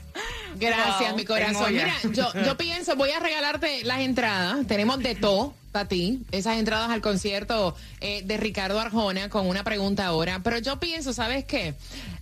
Gracias, 0.56 1.10
Wow. 1.10 1.16
mi 1.16 1.24
corazón. 1.24 1.72
Mira, 1.72 1.92
yo, 2.12 2.32
yo 2.44 2.56
pienso, 2.58 2.94
voy 2.96 3.10
a 3.10 3.18
regalarte 3.18 3.82
las 3.84 4.00
entradas. 4.00 4.64
Tenemos 4.68 5.00
de 5.00 5.14
todo 5.16 5.52
para 5.72 5.88
ti. 5.88 6.20
Esas 6.30 6.58
entradas 6.58 6.90
al 6.90 7.00
concierto 7.00 7.74
eh, 8.00 8.22
de 8.24 8.36
Ricardo 8.36 8.80
Arjona 8.80 9.28
con 9.28 9.46
una 9.46 9.64
pregunta 9.64 10.06
ahora. 10.06 10.40
Pero 10.42 10.58
yo 10.58 10.78
pienso, 10.80 11.12
¿sabes 11.12 11.44
qué? 11.44 11.74